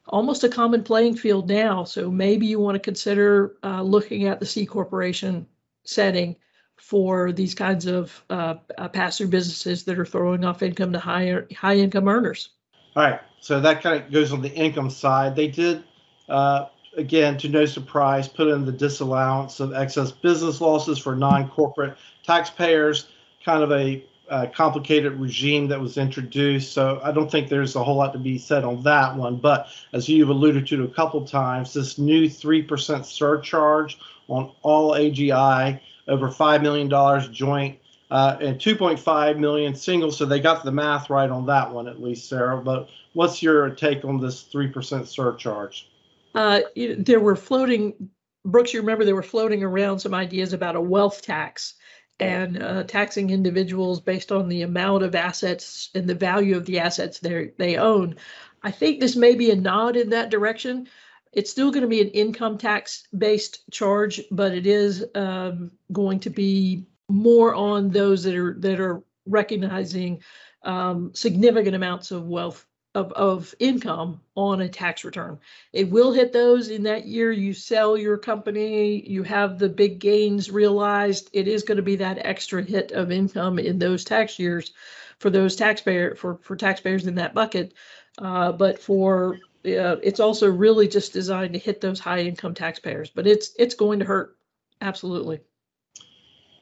almost 0.08 0.44
a 0.44 0.48
common 0.48 0.84
playing 0.84 1.16
field 1.16 1.48
now. 1.48 1.82
So 1.82 2.10
maybe 2.10 2.46
you 2.46 2.60
want 2.60 2.76
to 2.76 2.80
consider 2.80 3.56
uh, 3.64 3.82
looking 3.82 4.26
at 4.26 4.38
the 4.38 4.46
C 4.46 4.64
corporation 4.64 5.46
setting 5.84 6.36
for 6.76 7.32
these 7.32 7.54
kinds 7.54 7.86
of 7.86 8.22
uh, 8.30 8.54
uh 8.78 8.88
pass-through 8.88 9.28
businesses 9.28 9.84
that 9.84 9.98
are 9.98 10.04
throwing 10.04 10.44
off 10.44 10.62
income 10.62 10.92
to 10.92 10.98
higher 11.00 11.48
high 11.56 11.76
income 11.76 12.06
earners. 12.06 12.50
All 12.94 13.02
right, 13.02 13.20
so 13.40 13.60
that 13.60 13.82
kind 13.82 14.02
of 14.02 14.12
goes 14.12 14.32
on 14.32 14.40
the 14.40 14.52
income 14.52 14.90
side. 14.90 15.36
They 15.36 15.48
did 15.48 15.84
uh, 16.28 16.66
again, 16.96 17.36
to 17.38 17.48
no 17.48 17.66
surprise, 17.66 18.28
put 18.28 18.48
in 18.48 18.64
the 18.64 18.72
disallowance 18.72 19.60
of 19.60 19.74
excess 19.74 20.10
business 20.10 20.60
losses 20.60 20.98
for 20.98 21.14
non 21.14 21.48
corporate 21.48 21.96
taxpayers, 22.24 23.06
kind 23.44 23.62
of 23.62 23.72
a 23.72 24.04
uh, 24.28 24.46
complicated 24.54 25.12
regime 25.14 25.68
that 25.68 25.80
was 25.80 25.96
introduced. 25.96 26.72
So 26.72 27.00
I 27.02 27.12
don't 27.12 27.30
think 27.30 27.48
there's 27.48 27.76
a 27.76 27.84
whole 27.84 27.96
lot 27.96 28.12
to 28.12 28.18
be 28.18 28.38
said 28.38 28.64
on 28.64 28.82
that 28.82 29.14
one. 29.14 29.36
But 29.36 29.68
as 29.92 30.08
you've 30.08 30.30
alluded 30.30 30.66
to 30.68 30.84
a 30.84 30.88
couple 30.88 31.24
times, 31.24 31.72
this 31.72 31.98
new 31.98 32.28
3% 32.28 33.04
surcharge 33.04 33.98
on 34.28 34.50
all 34.62 34.92
AGI 34.92 35.80
over 36.08 36.28
$5 36.28 36.62
million 36.62 37.32
joint 37.32 37.78
uh, 38.10 38.36
and 38.40 38.58
2.5 38.58 39.38
million 39.38 39.74
single. 39.74 40.10
So 40.10 40.24
they 40.24 40.40
got 40.40 40.64
the 40.64 40.72
math 40.72 41.10
right 41.10 41.30
on 41.30 41.46
that 41.46 41.72
one, 41.72 41.88
at 41.88 42.02
least, 42.02 42.28
Sarah. 42.28 42.60
But 42.60 42.88
what's 43.12 43.42
your 43.42 43.70
take 43.70 44.04
on 44.04 44.20
this 44.20 44.44
3% 44.52 45.06
surcharge? 45.06 45.88
Uh, 46.36 46.60
there 46.98 47.18
were 47.18 47.34
floating, 47.34 48.10
Brooks, 48.44 48.74
you 48.74 48.80
remember 48.80 49.04
there 49.04 49.14
were 49.14 49.22
floating 49.22 49.64
around 49.64 50.00
some 50.00 50.12
ideas 50.12 50.52
about 50.52 50.76
a 50.76 50.80
wealth 50.80 51.22
tax 51.22 51.74
and 52.20 52.62
uh, 52.62 52.82
taxing 52.84 53.30
individuals 53.30 54.00
based 54.00 54.30
on 54.30 54.48
the 54.48 54.60
amount 54.62 55.02
of 55.02 55.14
assets 55.14 55.88
and 55.94 56.06
the 56.06 56.14
value 56.14 56.56
of 56.56 56.66
the 56.66 56.78
assets 56.78 57.20
they 57.20 57.52
they 57.56 57.76
own. 57.76 58.16
I 58.62 58.70
think 58.70 59.00
this 59.00 59.16
may 59.16 59.34
be 59.34 59.50
a 59.50 59.56
nod 59.56 59.96
in 59.96 60.10
that 60.10 60.30
direction. 60.30 60.88
It's 61.32 61.50
still 61.50 61.70
going 61.70 61.82
to 61.82 61.88
be 61.88 62.02
an 62.02 62.08
income 62.08 62.58
tax 62.58 63.06
based 63.16 63.70
charge, 63.70 64.22
but 64.30 64.52
it 64.52 64.66
is 64.66 65.06
um, 65.14 65.70
going 65.90 66.20
to 66.20 66.30
be 66.30 66.86
more 67.08 67.54
on 67.54 67.90
those 67.90 68.24
that 68.24 68.34
are 68.34 68.54
that 68.60 68.78
are 68.78 69.02
recognizing 69.24 70.22
um, 70.62 71.12
significant 71.14 71.74
amounts 71.74 72.10
of 72.10 72.26
wealth 72.26 72.65
of, 72.96 73.12
of 73.12 73.54
income 73.58 74.22
on 74.34 74.62
a 74.62 74.68
tax 74.68 75.04
return. 75.04 75.38
It 75.74 75.90
will 75.90 76.12
hit 76.12 76.32
those 76.32 76.70
in 76.70 76.84
that 76.84 77.06
year 77.06 77.30
you 77.30 77.52
sell 77.52 77.94
your 77.94 78.16
company, 78.16 79.06
you 79.06 79.22
have 79.22 79.58
the 79.58 79.68
big 79.68 79.98
gains 79.98 80.50
realized. 80.50 81.28
It 81.34 81.46
is 81.46 81.62
going 81.62 81.76
to 81.76 81.82
be 81.82 81.96
that 81.96 82.24
extra 82.24 82.62
hit 82.62 82.92
of 82.92 83.12
income 83.12 83.58
in 83.58 83.78
those 83.78 84.02
tax 84.02 84.38
years 84.38 84.72
for 85.18 85.28
those 85.28 85.56
taxpayer 85.56 86.14
for 86.14 86.38
for 86.38 86.56
taxpayers 86.56 87.06
in 87.06 87.16
that 87.16 87.34
bucket. 87.34 87.74
Uh, 88.16 88.52
but 88.52 88.78
for 88.78 89.34
uh, 89.66 89.96
it's 90.02 90.20
also 90.20 90.50
really 90.50 90.88
just 90.88 91.12
designed 91.12 91.52
to 91.52 91.58
hit 91.58 91.82
those 91.82 92.00
high 92.00 92.20
income 92.20 92.54
taxpayers. 92.54 93.10
But 93.10 93.26
it's 93.26 93.50
it's 93.58 93.74
going 93.74 93.98
to 93.98 94.06
hurt 94.06 94.38
absolutely. 94.80 95.40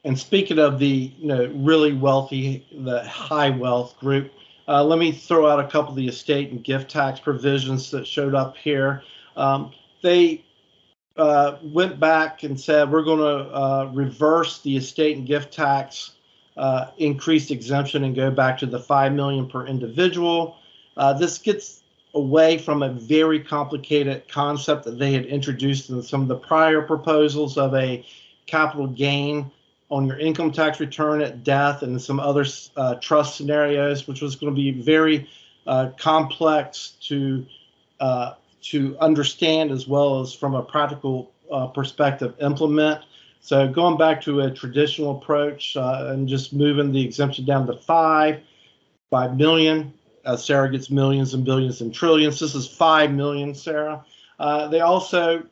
And 0.03 0.19
speaking 0.19 0.59
of 0.59 0.79
the 0.79 1.13
you 1.17 1.27
know 1.27 1.45
really 1.55 1.93
wealthy, 1.93 2.67
the 2.83 3.05
high 3.05 3.51
wealth 3.51 3.97
group, 4.01 4.33
uh, 4.67 4.83
let 4.83 4.99
me 4.99 5.11
throw 5.11 5.47
out 5.47 5.59
a 5.59 5.67
couple 5.67 5.91
of 5.91 5.95
the 5.95 6.07
estate 6.07 6.51
and 6.51 6.63
gift 6.63 6.89
tax 6.89 7.19
provisions 7.19 7.91
that 7.91 8.07
showed 8.07 8.33
up 8.33 8.57
here. 8.57 9.03
Um, 9.35 9.71
they 10.01 10.43
uh, 11.17 11.57
went 11.63 11.99
back 11.99 12.43
and 12.43 12.59
said 12.59 12.91
we're 12.91 13.03
going 13.03 13.19
to 13.19 13.53
uh, 13.53 13.91
reverse 13.93 14.61
the 14.61 14.75
estate 14.75 15.17
and 15.17 15.25
gift 15.25 15.53
tax 15.53 16.11
uh, 16.57 16.91
increased 16.97 17.51
exemption 17.51 18.03
and 18.03 18.15
go 18.15 18.31
back 18.31 18.57
to 18.59 18.65
the 18.65 18.79
five 18.79 19.13
million 19.13 19.47
per 19.47 19.65
individual. 19.67 20.57
Uh, 20.97 21.13
this 21.13 21.37
gets 21.37 21.83
away 22.13 22.57
from 22.57 22.81
a 22.81 22.89
very 22.89 23.39
complicated 23.39 24.27
concept 24.29 24.85
that 24.85 24.97
they 24.97 25.11
had 25.11 25.25
introduced 25.25 25.89
in 25.89 26.01
some 26.01 26.21
of 26.21 26.27
the 26.27 26.35
prior 26.35 26.81
proposals 26.81 27.57
of 27.57 27.75
a 27.75 28.05
capital 28.45 28.87
gain 28.87 29.51
on 29.89 30.07
your 30.07 30.17
income 30.17 30.51
tax 30.51 30.79
return 30.79 31.21
at 31.21 31.43
death 31.43 31.83
and 31.83 32.01
some 32.01 32.19
other 32.19 32.45
uh, 32.75 32.95
trust 32.95 33.37
scenarios, 33.37 34.07
which 34.07 34.21
was 34.21 34.35
going 34.35 34.53
to 34.53 34.55
be 34.55 34.71
very 34.71 35.29
uh, 35.67 35.89
complex 35.97 36.93
to 37.01 37.45
uh, 37.99 38.33
to 38.61 38.97
understand 38.99 39.71
as 39.71 39.87
well 39.87 40.21
as 40.21 40.33
from 40.33 40.55
a 40.55 40.63
practical 40.63 41.31
uh, 41.51 41.67
perspective 41.67 42.33
implement. 42.41 43.03
So 43.41 43.67
going 43.67 43.97
back 43.97 44.21
to 44.23 44.41
a 44.41 44.51
traditional 44.51 45.17
approach 45.17 45.77
uh, 45.77 46.07
and 46.09 46.27
just 46.27 46.51
moving 46.51 46.91
the 46.91 47.05
exemption 47.05 47.45
down 47.45 47.67
to 47.67 47.77
five, 47.77 48.41
five 49.11 49.37
million. 49.37 49.93
Uh, 50.25 50.35
Sarah 50.35 50.71
gets 50.71 50.89
millions 50.89 51.35
and 51.35 51.45
billions 51.45 51.81
and 51.81 51.93
trillions. 51.93 52.39
This 52.39 52.55
is 52.55 52.67
five 52.67 53.11
million, 53.11 53.53
Sarah. 53.53 54.03
they 54.39 54.79
also 54.79 55.43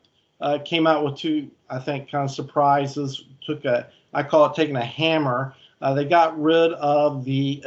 came 0.64 0.88
out 0.88 1.04
with 1.04 1.16
two, 1.16 1.48
I 1.70 1.78
think, 1.78 2.10
kind 2.10 2.24
of 2.24 2.34
surprises. 2.34 3.24
Took 3.46 3.64
a 3.64 3.88
I 4.14 4.22
call 4.22 4.46
it 4.46 4.54
taking 4.54 4.76
a 4.76 4.84
hammer. 4.84 5.54
Uh, 5.82 5.92
they 5.94 6.04
got 6.04 6.40
rid 6.40 6.72
of 6.72 7.24
the 7.24 7.62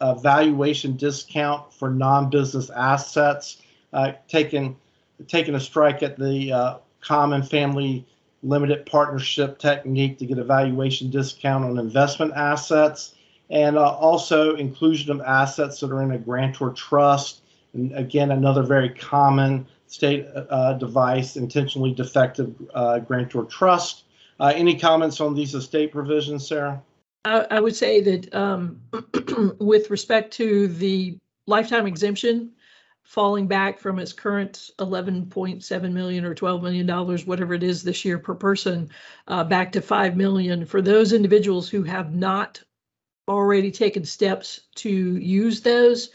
uh, 0.00 0.14
valuation 0.14 0.96
discount 0.96 1.72
for 1.74 1.90
non-business 1.90 2.70
assets, 2.70 3.60
uh, 3.92 4.12
taking 4.28 4.76
taking 5.26 5.56
a 5.56 5.60
strike 5.60 6.02
at 6.02 6.16
the 6.16 6.52
uh, 6.52 6.78
common 7.00 7.42
family 7.42 8.06
limited 8.44 8.86
partnership 8.86 9.58
technique 9.58 10.16
to 10.18 10.26
get 10.26 10.38
a 10.38 10.44
valuation 10.44 11.10
discount 11.10 11.64
on 11.64 11.76
investment 11.76 12.32
assets, 12.34 13.16
and 13.50 13.76
uh, 13.76 13.90
also 13.96 14.54
inclusion 14.54 15.10
of 15.10 15.20
assets 15.22 15.80
that 15.80 15.90
are 15.90 16.02
in 16.02 16.12
a 16.12 16.18
grantor 16.18 16.70
trust. 16.70 17.40
And 17.74 17.92
again, 17.96 18.30
another 18.30 18.62
very 18.62 18.90
common 18.90 19.66
estate 19.88 20.26
device, 20.78 21.36
intentionally 21.36 21.92
defective 21.92 22.54
grantor 23.06 23.44
trust. 23.44 24.04
Uh, 24.40 24.52
any 24.54 24.78
comments 24.78 25.20
on 25.20 25.34
these 25.34 25.54
estate 25.54 25.92
provisions, 25.92 26.46
Sarah? 26.46 26.82
I, 27.24 27.46
I 27.50 27.60
would 27.60 27.74
say 27.74 28.00
that 28.00 28.34
um, 28.34 28.80
with 29.58 29.90
respect 29.90 30.32
to 30.34 30.68
the 30.68 31.18
lifetime 31.46 31.86
exemption, 31.86 32.52
falling 33.02 33.46
back 33.46 33.78
from 33.78 33.98
its 33.98 34.12
current 34.12 34.70
11.7 34.78 35.92
million 35.92 36.24
or 36.24 36.34
12 36.34 36.62
million 36.62 36.86
dollars, 36.86 37.26
whatever 37.26 37.54
it 37.54 37.62
is 37.62 37.82
this 37.82 38.04
year 38.04 38.18
per 38.18 38.34
person, 38.34 38.90
uh, 39.28 39.42
back 39.42 39.72
to 39.72 39.80
5 39.80 40.16
million 40.16 40.66
for 40.66 40.82
those 40.82 41.12
individuals 41.12 41.68
who 41.68 41.82
have 41.82 42.14
not 42.14 42.62
already 43.26 43.70
taken 43.70 44.04
steps 44.04 44.60
to 44.76 44.90
use 44.90 45.60
those 45.62 46.10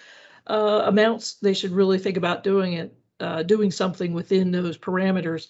uh, 0.47 0.83
amounts, 0.85 1.35
they 1.35 1.53
should 1.53 1.71
really 1.71 1.97
think 1.97 2.17
about 2.17 2.43
doing 2.43 2.73
it, 2.73 2.95
uh, 3.19 3.43
doing 3.43 3.71
something 3.71 4.13
within 4.13 4.51
those 4.51 4.77
parameters. 4.77 5.47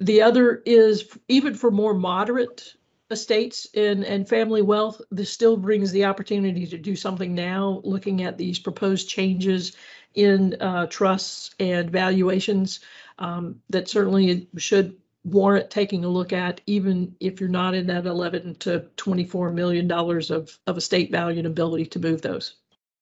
The 0.00 0.22
other 0.22 0.62
is 0.64 1.08
even 1.28 1.54
for 1.54 1.70
more 1.70 1.94
moderate 1.94 2.74
estates 3.10 3.66
and, 3.74 4.04
and 4.04 4.28
family 4.28 4.62
wealth, 4.62 5.00
this 5.10 5.32
still 5.32 5.56
brings 5.56 5.90
the 5.92 6.04
opportunity 6.04 6.66
to 6.66 6.78
do 6.78 6.94
something 6.94 7.34
now, 7.34 7.80
looking 7.84 8.22
at 8.22 8.38
these 8.38 8.58
proposed 8.58 9.08
changes 9.08 9.76
in 10.14 10.56
uh, 10.60 10.86
trusts 10.86 11.54
and 11.58 11.90
valuations 11.90 12.80
um, 13.18 13.60
that 13.70 13.88
certainly 13.88 14.48
should 14.56 14.96
warrant 15.24 15.70
taking 15.70 16.04
a 16.04 16.08
look 16.08 16.32
at, 16.32 16.60
even 16.66 17.14
if 17.20 17.40
you're 17.40 17.48
not 17.48 17.74
in 17.74 17.86
that 17.86 18.06
11 18.06 18.54
to 18.56 18.80
24 18.96 19.52
million 19.52 19.88
dollars 19.88 20.30
of, 20.30 20.58
of 20.66 20.76
estate 20.76 21.10
value 21.10 21.38
and 21.38 21.46
ability 21.46 21.86
to 21.86 21.98
move 21.98 22.22
those. 22.22 22.54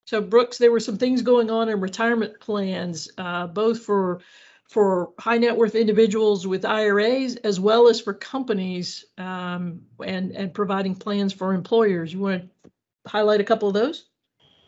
So 0.07 0.21
Brooks, 0.21 0.59
there 0.59 0.71
were 0.71 0.81
some 0.81 0.99
things 0.99 1.23
going 1.23 1.51
on 1.51 1.69
in 1.69 1.81
retirement 1.81 2.39
plans, 2.41 3.11
uh, 3.19 3.49
both 3.49 3.81
for 3.81 4.21
for 4.69 5.11
high 5.19 5.39
net 5.39 5.57
worth 5.57 5.75
individuals 5.75 6.47
with 6.47 6.65
IRAs 6.65 7.37
as 7.37 7.61
well 7.61 7.89
as 7.89 8.01
for 8.01 8.13
companies 8.13 9.05
um, 9.19 9.83
and 10.05 10.33
and 10.33 10.53
providing 10.53 10.95
plans 10.95 11.33
for 11.33 11.55
employers. 11.55 12.13
You 12.13 12.21
want 12.21 12.43
to 12.65 12.71
highlight 13.07 13.41
a 13.41 13.45
couple 13.45 13.69
of 13.69 13.75
those? 13.75 14.07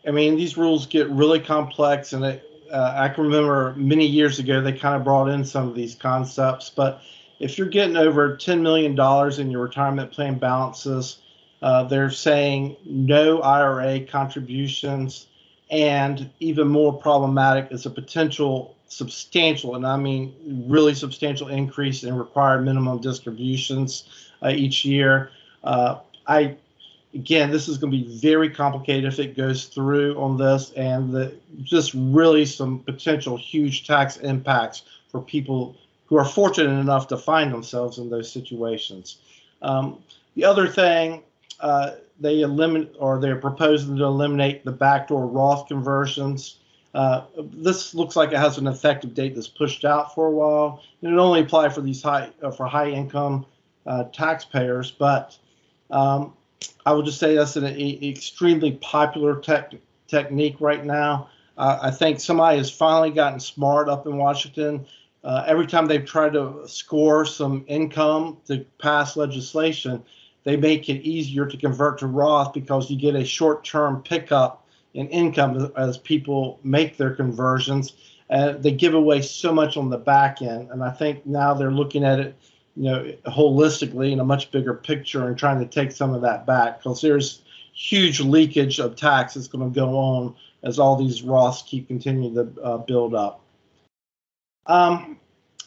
I 0.07 0.11
mean, 0.11 0.37
these 0.37 0.57
rules 0.57 0.85
get 0.85 1.09
really 1.09 1.39
complex, 1.41 2.13
and 2.13 2.23
it, 2.23 2.43
uh, 2.71 2.93
I 2.95 3.09
can 3.09 3.25
remember 3.25 3.73
many 3.75 4.05
years 4.05 4.39
ago 4.39 4.61
they 4.61 4.71
kind 4.71 4.95
of 4.95 5.03
brought 5.03 5.27
in 5.27 5.43
some 5.43 5.67
of 5.67 5.75
these 5.75 5.95
concepts. 5.95 6.69
But 6.69 7.01
if 7.39 7.57
you're 7.57 7.67
getting 7.67 7.97
over 7.97 8.37
$10 8.37 8.61
million 8.61 8.91
in 9.39 9.51
your 9.51 9.61
retirement 9.61 10.11
plan 10.11 10.39
balances, 10.39 11.19
uh, 11.61 11.83
they're 11.83 12.09
saying 12.09 12.77
no 12.85 13.41
IRA 13.41 14.05
contributions, 14.05 15.27
and 15.69 16.29
even 16.39 16.69
more 16.69 16.93
problematic 16.93 17.71
is 17.71 17.85
a 17.85 17.89
potential 17.89 18.77
substantial, 18.89 19.75
and 19.75 19.87
I 19.87 19.95
mean 19.95 20.65
really 20.67 20.93
substantial 20.93 21.47
increase 21.47 22.03
in 22.03 22.17
required 22.17 22.65
minimum 22.65 22.99
distributions 22.99 24.25
uh, 24.43 24.49
each 24.49 24.83
year. 24.83 25.31
Uh, 25.63 25.99
I 26.27 26.57
again, 27.13 27.49
this 27.49 27.67
is 27.67 27.77
going 27.77 27.91
to 27.91 27.97
be 27.97 28.19
very 28.19 28.49
complicated 28.49 29.05
if 29.05 29.19
it 29.19 29.35
goes 29.35 29.65
through 29.65 30.19
on 30.19 30.37
this, 30.37 30.71
and 30.73 31.11
the, 31.11 31.33
just 31.63 31.93
really 31.95 32.45
some 32.45 32.79
potential 32.79 33.37
huge 33.37 33.87
tax 33.87 34.17
impacts 34.17 34.83
for 35.11 35.21
people 35.21 35.75
who 36.05 36.17
are 36.17 36.25
fortunate 36.25 36.79
enough 36.79 37.07
to 37.07 37.17
find 37.17 37.53
themselves 37.53 37.97
in 37.97 38.09
those 38.09 38.31
situations. 38.31 39.17
Um, 39.61 39.99
the 40.35 40.45
other 40.45 40.67
thing, 40.67 41.23
uh, 41.59 41.91
they 42.19 42.41
eliminate 42.41 42.95
or 42.99 43.19
they're 43.19 43.35
proposing 43.35 43.97
to 43.97 44.03
eliminate 44.03 44.65
the 44.65 44.71
backdoor 44.71 45.25
Roth 45.25 45.67
conversions. 45.67 46.57
Uh, 46.93 47.25
this 47.37 47.93
looks 47.93 48.15
like 48.15 48.31
it 48.31 48.37
has 48.37 48.57
an 48.57 48.67
effective 48.67 49.13
date 49.13 49.35
that's 49.35 49.47
pushed 49.47 49.85
out 49.85 50.13
for 50.15 50.27
a 50.27 50.31
while. 50.31 50.81
And 51.01 51.13
it 51.13 51.17
only 51.17 51.41
apply 51.41 51.69
for 51.69 51.81
these 51.81 52.01
high 52.01 52.29
uh, 52.41 52.51
for 52.51 52.65
high 52.65 52.89
income 52.89 53.45
uh, 53.85 54.05
taxpayers, 54.05 54.91
but 54.91 55.37
um, 55.91 56.33
I 56.85 56.93
would 56.93 57.05
just 57.05 57.19
say 57.19 57.35
that's 57.35 57.55
an 57.55 57.65
extremely 57.65 58.73
popular 58.73 59.39
tech, 59.39 59.73
technique 60.07 60.57
right 60.59 60.83
now. 60.83 61.29
Uh, 61.57 61.79
I 61.81 61.91
think 61.91 62.19
somebody 62.19 62.57
has 62.57 62.71
finally 62.71 63.11
gotten 63.11 63.39
smart 63.39 63.89
up 63.89 64.05
in 64.05 64.17
Washington. 64.17 64.85
Uh, 65.23 65.43
every 65.45 65.67
time 65.67 65.87
they've 65.87 66.05
tried 66.05 66.33
to 66.33 66.67
score 66.67 67.25
some 67.25 67.65
income 67.67 68.37
to 68.47 68.65
pass 68.79 69.17
legislation, 69.17 70.01
they 70.45 70.55
make 70.55 70.87
it 70.87 71.01
easier 71.01 71.45
to 71.45 71.57
convert 71.57 71.99
to 71.99 72.07
Roth 72.07 72.53
because 72.53 72.89
you 72.89 72.97
get 72.97 73.15
a 73.15 73.25
short-term 73.25 74.01
pickup 74.03 74.65
in 74.93 75.07
income 75.09 75.71
as 75.77 75.97
people 75.97 76.59
make 76.63 76.97
their 76.97 77.13
conversions. 77.13 77.93
Uh, 78.29 78.53
they 78.53 78.71
give 78.71 78.93
away 78.93 79.21
so 79.21 79.51
much 79.51 79.77
on 79.77 79.89
the 79.89 79.97
back 79.97 80.41
end, 80.41 80.69
and 80.71 80.83
I 80.83 80.91
think 80.91 81.25
now 81.25 81.53
they're 81.53 81.71
looking 81.71 82.03
at 82.03 82.19
it, 82.19 82.35
you 82.75 82.83
know, 82.83 83.13
holistically 83.25 84.11
in 84.11 84.19
a 84.19 84.25
much 84.25 84.51
bigger 84.51 84.73
picture 84.73 85.27
and 85.27 85.37
trying 85.37 85.59
to 85.59 85.65
take 85.65 85.91
some 85.91 86.13
of 86.13 86.21
that 86.21 86.45
back 86.45 86.79
because 86.79 87.01
there's 87.01 87.41
huge 87.73 88.19
leakage 88.19 88.79
of 88.79 88.95
tax 88.95 89.33
that's 89.33 89.47
going 89.47 89.71
to 89.71 89.79
go 89.79 89.97
on 89.97 90.35
as 90.63 90.77
all 90.77 90.95
these 90.95 91.21
Roths 91.21 91.65
keep 91.65 91.87
continuing 91.87 92.35
to 92.35 92.61
uh, 92.61 92.77
build 92.77 93.15
up. 93.15 93.41
Um, 94.65 95.19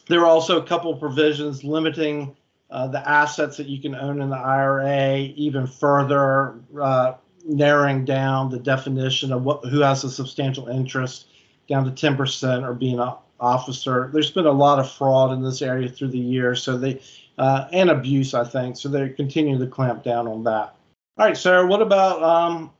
there 0.07 0.21
are 0.21 0.27
also 0.27 0.61
a 0.61 0.65
couple 0.65 0.95
provisions 0.95 1.63
limiting 1.63 2.35
uh, 2.69 2.87
the 2.87 3.07
assets 3.07 3.57
that 3.57 3.67
you 3.67 3.79
can 3.79 3.95
own 3.95 4.21
in 4.21 4.29
the 4.29 4.37
IRA 4.37 5.17
even 5.35 5.67
further, 5.67 6.55
uh, 6.79 7.13
narrowing 7.45 8.05
down 8.05 8.49
the 8.49 8.59
definition 8.59 9.31
of 9.31 9.43
what 9.43 9.65
who 9.65 9.81
has 9.81 10.03
a 10.03 10.09
substantial 10.11 10.67
interest 10.67 11.27
down 11.67 11.85
to 11.85 11.91
10% 11.91 12.67
or 12.67 12.73
being 12.73 12.99
an 12.99 13.13
officer. 13.39 14.09
There's 14.13 14.31
been 14.31 14.45
a 14.45 14.51
lot 14.51 14.79
of 14.79 14.91
fraud 14.91 15.31
in 15.31 15.41
this 15.41 15.61
area 15.61 15.89
through 15.89 16.09
the 16.09 16.19
years, 16.19 16.61
so 16.61 16.77
they 16.77 17.01
uh, 17.37 17.67
and 17.71 17.89
abuse, 17.89 18.33
I 18.33 18.43
think. 18.43 18.77
So 18.77 18.89
they 18.89 19.09
continue 19.09 19.57
to 19.57 19.67
clamp 19.67 20.03
down 20.03 20.27
on 20.27 20.43
that. 20.43 20.75
All 21.17 21.25
right, 21.25 21.37
Sarah. 21.37 21.65
What 21.65 21.81
about 21.81 22.23
um, 22.23 22.71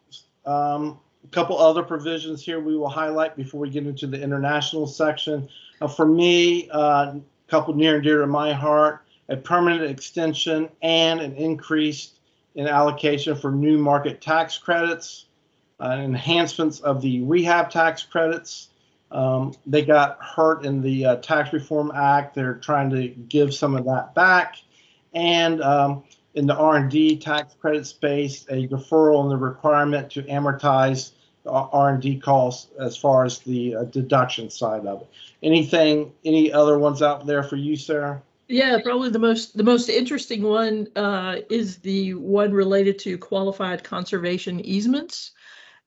um, 0.45 0.99
a 1.23 1.27
couple 1.31 1.57
other 1.57 1.83
provisions 1.83 2.43
here 2.43 2.59
we 2.59 2.77
will 2.77 2.89
highlight 2.89 3.35
before 3.35 3.61
we 3.61 3.69
get 3.69 3.85
into 3.85 4.07
the 4.07 4.21
international 4.21 4.87
section. 4.87 5.47
Uh, 5.81 5.87
for 5.87 6.05
me, 6.05 6.69
uh, 6.71 7.13
a 7.13 7.21
couple 7.47 7.73
near 7.73 7.95
and 7.95 8.03
dear 8.03 8.21
to 8.21 8.27
my 8.27 8.53
heart, 8.53 9.05
a 9.29 9.37
permanent 9.37 9.89
extension 9.89 10.69
and 10.81 11.21
an 11.21 11.33
increase 11.35 12.13
in 12.55 12.67
allocation 12.67 13.35
for 13.35 13.51
new 13.51 13.77
market 13.77 14.21
tax 14.21 14.57
credits, 14.57 15.25
uh, 15.79 15.97
enhancements 15.99 16.79
of 16.81 17.01
the 17.01 17.21
rehab 17.23 17.69
tax 17.69 18.03
credits. 18.03 18.69
Um, 19.11 19.53
they 19.65 19.83
got 19.83 20.17
hurt 20.23 20.65
in 20.65 20.81
the 20.81 21.05
uh, 21.05 21.15
Tax 21.17 21.53
Reform 21.53 21.91
Act. 21.95 22.33
They're 22.33 22.55
trying 22.55 22.89
to 22.91 23.09
give 23.09 23.53
some 23.53 23.75
of 23.75 23.85
that 23.85 24.15
back, 24.15 24.57
and 25.13 25.61
um, 25.61 26.03
in 26.33 26.47
the 26.47 26.55
R&D 26.55 27.17
tax 27.17 27.53
credit 27.59 27.85
space, 27.85 28.45
a 28.49 28.67
deferral 28.67 29.23
in 29.23 29.29
the 29.29 29.37
requirement 29.37 30.11
to 30.11 30.23
amortize 30.23 31.11
R&D 31.45 32.19
costs 32.19 32.71
as 32.79 32.97
far 32.97 33.25
as 33.25 33.39
the 33.39 33.75
uh, 33.75 33.83
deduction 33.83 34.49
side 34.49 34.85
of 34.85 35.01
it. 35.01 35.09
Anything, 35.43 36.13
any 36.25 36.51
other 36.51 36.79
ones 36.79 37.01
out 37.01 37.25
there 37.25 37.43
for 37.43 37.57
you, 37.57 37.75
Sarah? 37.75 38.21
Yeah, 38.47 38.79
probably 38.83 39.09
the 39.09 39.19
most 39.19 39.55
the 39.57 39.63
most 39.63 39.89
interesting 39.89 40.43
one 40.43 40.87
uh, 40.95 41.37
is 41.49 41.77
the 41.77 42.13
one 42.13 42.51
related 42.51 42.99
to 42.99 43.17
qualified 43.17 43.83
conservation 43.83 44.59
easements, 44.59 45.31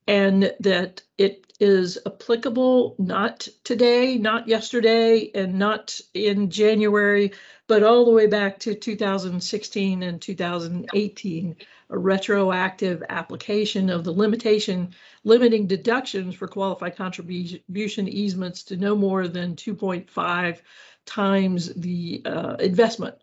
and 0.07 0.55
that 0.61 1.03
it 1.19 1.53
is 1.61 1.99
applicable 2.07 2.97
not 2.99 3.49
today, 3.65 4.19
not 4.19 4.49
yesterday, 4.49 5.31
and 5.35 5.59
not 5.59 6.01
in 6.15 6.51
January, 6.51 7.33
but 7.69 7.83
all 7.83 8.05
the 8.05 8.11
way 8.11 8.27
back 8.27 8.59
to 8.61 8.75
2016 8.75 10.03
and 10.03 10.21
2018, 10.21 11.57
a 11.91 11.99
retroactive 11.99 13.03
application 13.09 13.91
of 13.91 14.05
the 14.05 14.13
limitation 14.13 14.95
limiting 15.25 15.67
deductions 15.67 16.35
for 16.35 16.49
qualified 16.49 16.97
conservation 16.97 18.09
easements 18.09 18.63
to 18.65 18.77
no 18.77 18.97
more 18.97 19.29
than 19.29 19.57
2.5 19.57 20.59
times 21.07 21.73
the 21.75 22.23
uh, 22.25 22.57
investment. 22.59 23.17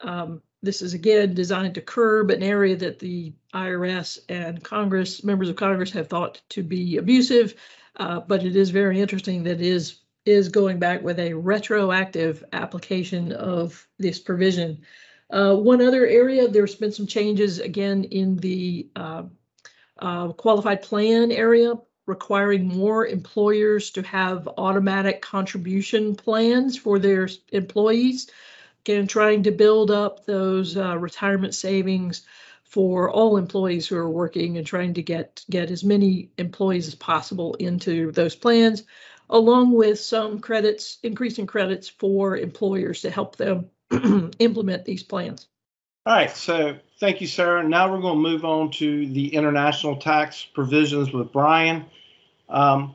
Um, 0.00 0.42
this 0.62 0.82
is 0.82 0.94
again 0.94 1.34
designed 1.34 1.74
to 1.74 1.80
curb 1.80 2.30
an 2.30 2.42
area 2.42 2.76
that 2.76 2.98
the 2.98 3.32
IRS 3.54 4.18
and 4.28 4.62
Congress, 4.62 5.22
members 5.22 5.48
of 5.48 5.56
Congress 5.56 5.92
have 5.92 6.08
thought 6.08 6.40
to 6.50 6.62
be 6.62 6.96
abusive, 6.96 7.54
uh, 7.96 8.20
but 8.20 8.44
it 8.44 8.56
is 8.56 8.70
very 8.70 9.00
interesting 9.00 9.44
that 9.44 9.60
it 9.60 9.60
is 9.60 10.00
is 10.24 10.48
going 10.50 10.78
back 10.78 11.02
with 11.02 11.18
a 11.18 11.32
retroactive 11.32 12.44
application 12.52 13.32
of 13.32 13.86
this 13.98 14.18
provision. 14.18 14.78
Uh, 15.30 15.54
one 15.54 15.80
other 15.80 16.06
area, 16.06 16.48
there's 16.48 16.74
been 16.74 16.92
some 16.92 17.06
changes 17.06 17.60
again 17.60 18.04
in 18.04 18.36
the 18.36 18.88
uh, 18.94 19.22
uh, 20.00 20.28
qualified 20.32 20.82
plan 20.82 21.32
area 21.32 21.74
requiring 22.08 22.66
more 22.66 23.06
employers 23.06 23.90
to 23.90 24.02
have 24.02 24.48
automatic 24.56 25.20
contribution 25.20 26.16
plans 26.16 26.76
for 26.76 26.98
their 26.98 27.28
employees. 27.52 28.30
Again, 28.84 29.06
trying 29.06 29.42
to 29.42 29.50
build 29.50 29.90
up 29.90 30.24
those 30.24 30.76
uh, 30.76 30.96
retirement 30.98 31.54
savings 31.54 32.22
for 32.64 33.10
all 33.10 33.36
employees 33.36 33.86
who 33.86 33.96
are 33.96 34.10
working 34.10 34.56
and 34.56 34.66
trying 34.66 34.94
to 34.94 35.02
get 35.02 35.44
get 35.50 35.70
as 35.70 35.84
many 35.84 36.30
employees 36.38 36.88
as 36.88 36.94
possible 36.94 37.54
into 37.54 38.10
those 38.12 38.34
plans, 38.34 38.84
along 39.30 39.72
with 39.72 40.00
some 40.00 40.38
credits, 40.38 40.98
increasing 41.02 41.46
credits 41.46 41.88
for 41.88 42.36
employers 42.36 43.02
to 43.02 43.10
help 43.10 43.36
them 43.36 43.70
implement 44.38 44.84
these 44.84 45.02
plans. 45.02 45.46
All 46.08 46.14
right, 46.14 46.34
so 46.34 46.74
thank 47.00 47.20
you, 47.20 47.26
Sarah. 47.26 47.62
Now 47.62 47.92
we're 47.92 48.00
going 48.00 48.14
to 48.14 48.30
move 48.30 48.42
on 48.42 48.70
to 48.70 49.06
the 49.08 49.34
international 49.34 49.94
tax 49.94 50.42
provisions 50.42 51.12
with 51.12 51.30
Brian. 51.34 51.84
Um, 52.48 52.94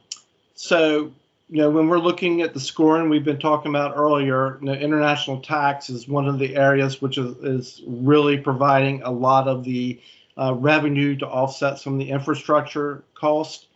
so, 0.56 1.12
you 1.48 1.58
know, 1.58 1.70
when 1.70 1.90
we're 1.90 2.00
looking 2.00 2.42
at 2.42 2.56
the 2.56 2.60
scoring 2.60 3.10
we've 3.10 3.24
been 3.24 3.38
talking 3.38 3.70
about 3.70 3.96
earlier, 3.96 4.58
you 4.62 4.66
know, 4.66 4.74
international 4.74 5.42
tax 5.42 5.92
is 5.92 6.08
one 6.08 6.28
of 6.28 6.40
the 6.40 6.56
areas 6.56 7.04
which 7.04 7.20
is, 7.20 7.38
is 7.44 7.84
really 7.86 8.36
providing 8.36 9.04
a 9.04 9.12
lot 9.12 9.48
of 9.48 9.64
the 9.64 10.02
uh, 10.36 10.56
revenue 10.56 11.16
to 11.18 11.28
offset 11.28 11.78
some 11.78 11.94
of 11.94 12.00
the 12.00 12.10
infrastructure 12.10 13.04
cost. 13.14 13.68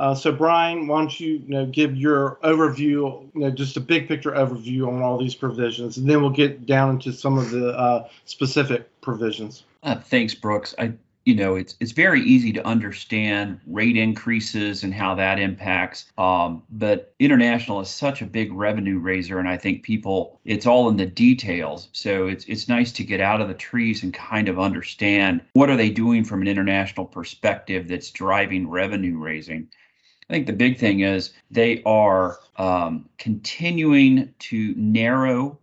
Uh, 0.00 0.14
so, 0.14 0.32
Brian, 0.32 0.86
why 0.86 0.98
don't 0.98 1.20
you, 1.20 1.42
you 1.46 1.48
know, 1.48 1.66
give 1.66 1.94
your 1.94 2.38
overview, 2.42 3.28
you 3.34 3.40
know, 3.40 3.50
just 3.50 3.76
a 3.76 3.80
big 3.80 4.08
picture 4.08 4.30
overview 4.30 4.88
on 4.88 5.02
all 5.02 5.18
these 5.18 5.34
provisions, 5.34 5.98
and 5.98 6.08
then 6.08 6.22
we'll 6.22 6.30
get 6.30 6.64
down 6.64 6.88
into 6.88 7.12
some 7.12 7.36
of 7.36 7.50
the 7.50 7.68
uh, 7.76 8.08
specific 8.24 8.88
provisions. 9.02 9.64
Uh, 9.82 9.96
thanks, 9.96 10.32
Brooks. 10.34 10.74
I 10.78 10.94
you 11.26 11.34
know, 11.34 11.54
it's 11.54 11.76
it's 11.80 11.92
very 11.92 12.22
easy 12.22 12.50
to 12.54 12.66
understand 12.66 13.60
rate 13.66 13.96
increases 13.96 14.82
and 14.82 14.94
how 14.94 15.14
that 15.16 15.38
impacts. 15.38 16.10
Um, 16.16 16.62
but 16.70 17.14
international 17.18 17.80
is 17.80 17.90
such 17.90 18.22
a 18.22 18.26
big 18.26 18.52
revenue 18.52 18.98
raiser, 18.98 19.38
and 19.38 19.48
I 19.48 19.58
think 19.58 19.82
people 19.82 20.40
it's 20.46 20.66
all 20.66 20.88
in 20.88 20.96
the 20.96 21.06
details. 21.06 21.88
So 21.92 22.26
it's 22.26 22.46
it's 22.46 22.68
nice 22.68 22.90
to 22.92 23.04
get 23.04 23.20
out 23.20 23.42
of 23.42 23.48
the 23.48 23.54
trees 23.54 24.02
and 24.02 24.14
kind 24.14 24.48
of 24.48 24.58
understand 24.58 25.42
what 25.52 25.68
are 25.68 25.76
they 25.76 25.90
doing 25.90 26.24
from 26.24 26.40
an 26.40 26.48
international 26.48 27.04
perspective 27.04 27.88
that's 27.88 28.10
driving 28.10 28.68
revenue 28.70 29.18
raising. 29.18 29.68
I 30.30 30.32
think 30.32 30.46
the 30.46 30.52
big 30.52 30.78
thing 30.78 31.00
is 31.00 31.32
they 31.50 31.82
are 31.84 32.38
um, 32.56 33.08
continuing 33.18 34.32
to 34.38 34.74
narrow 34.76 35.58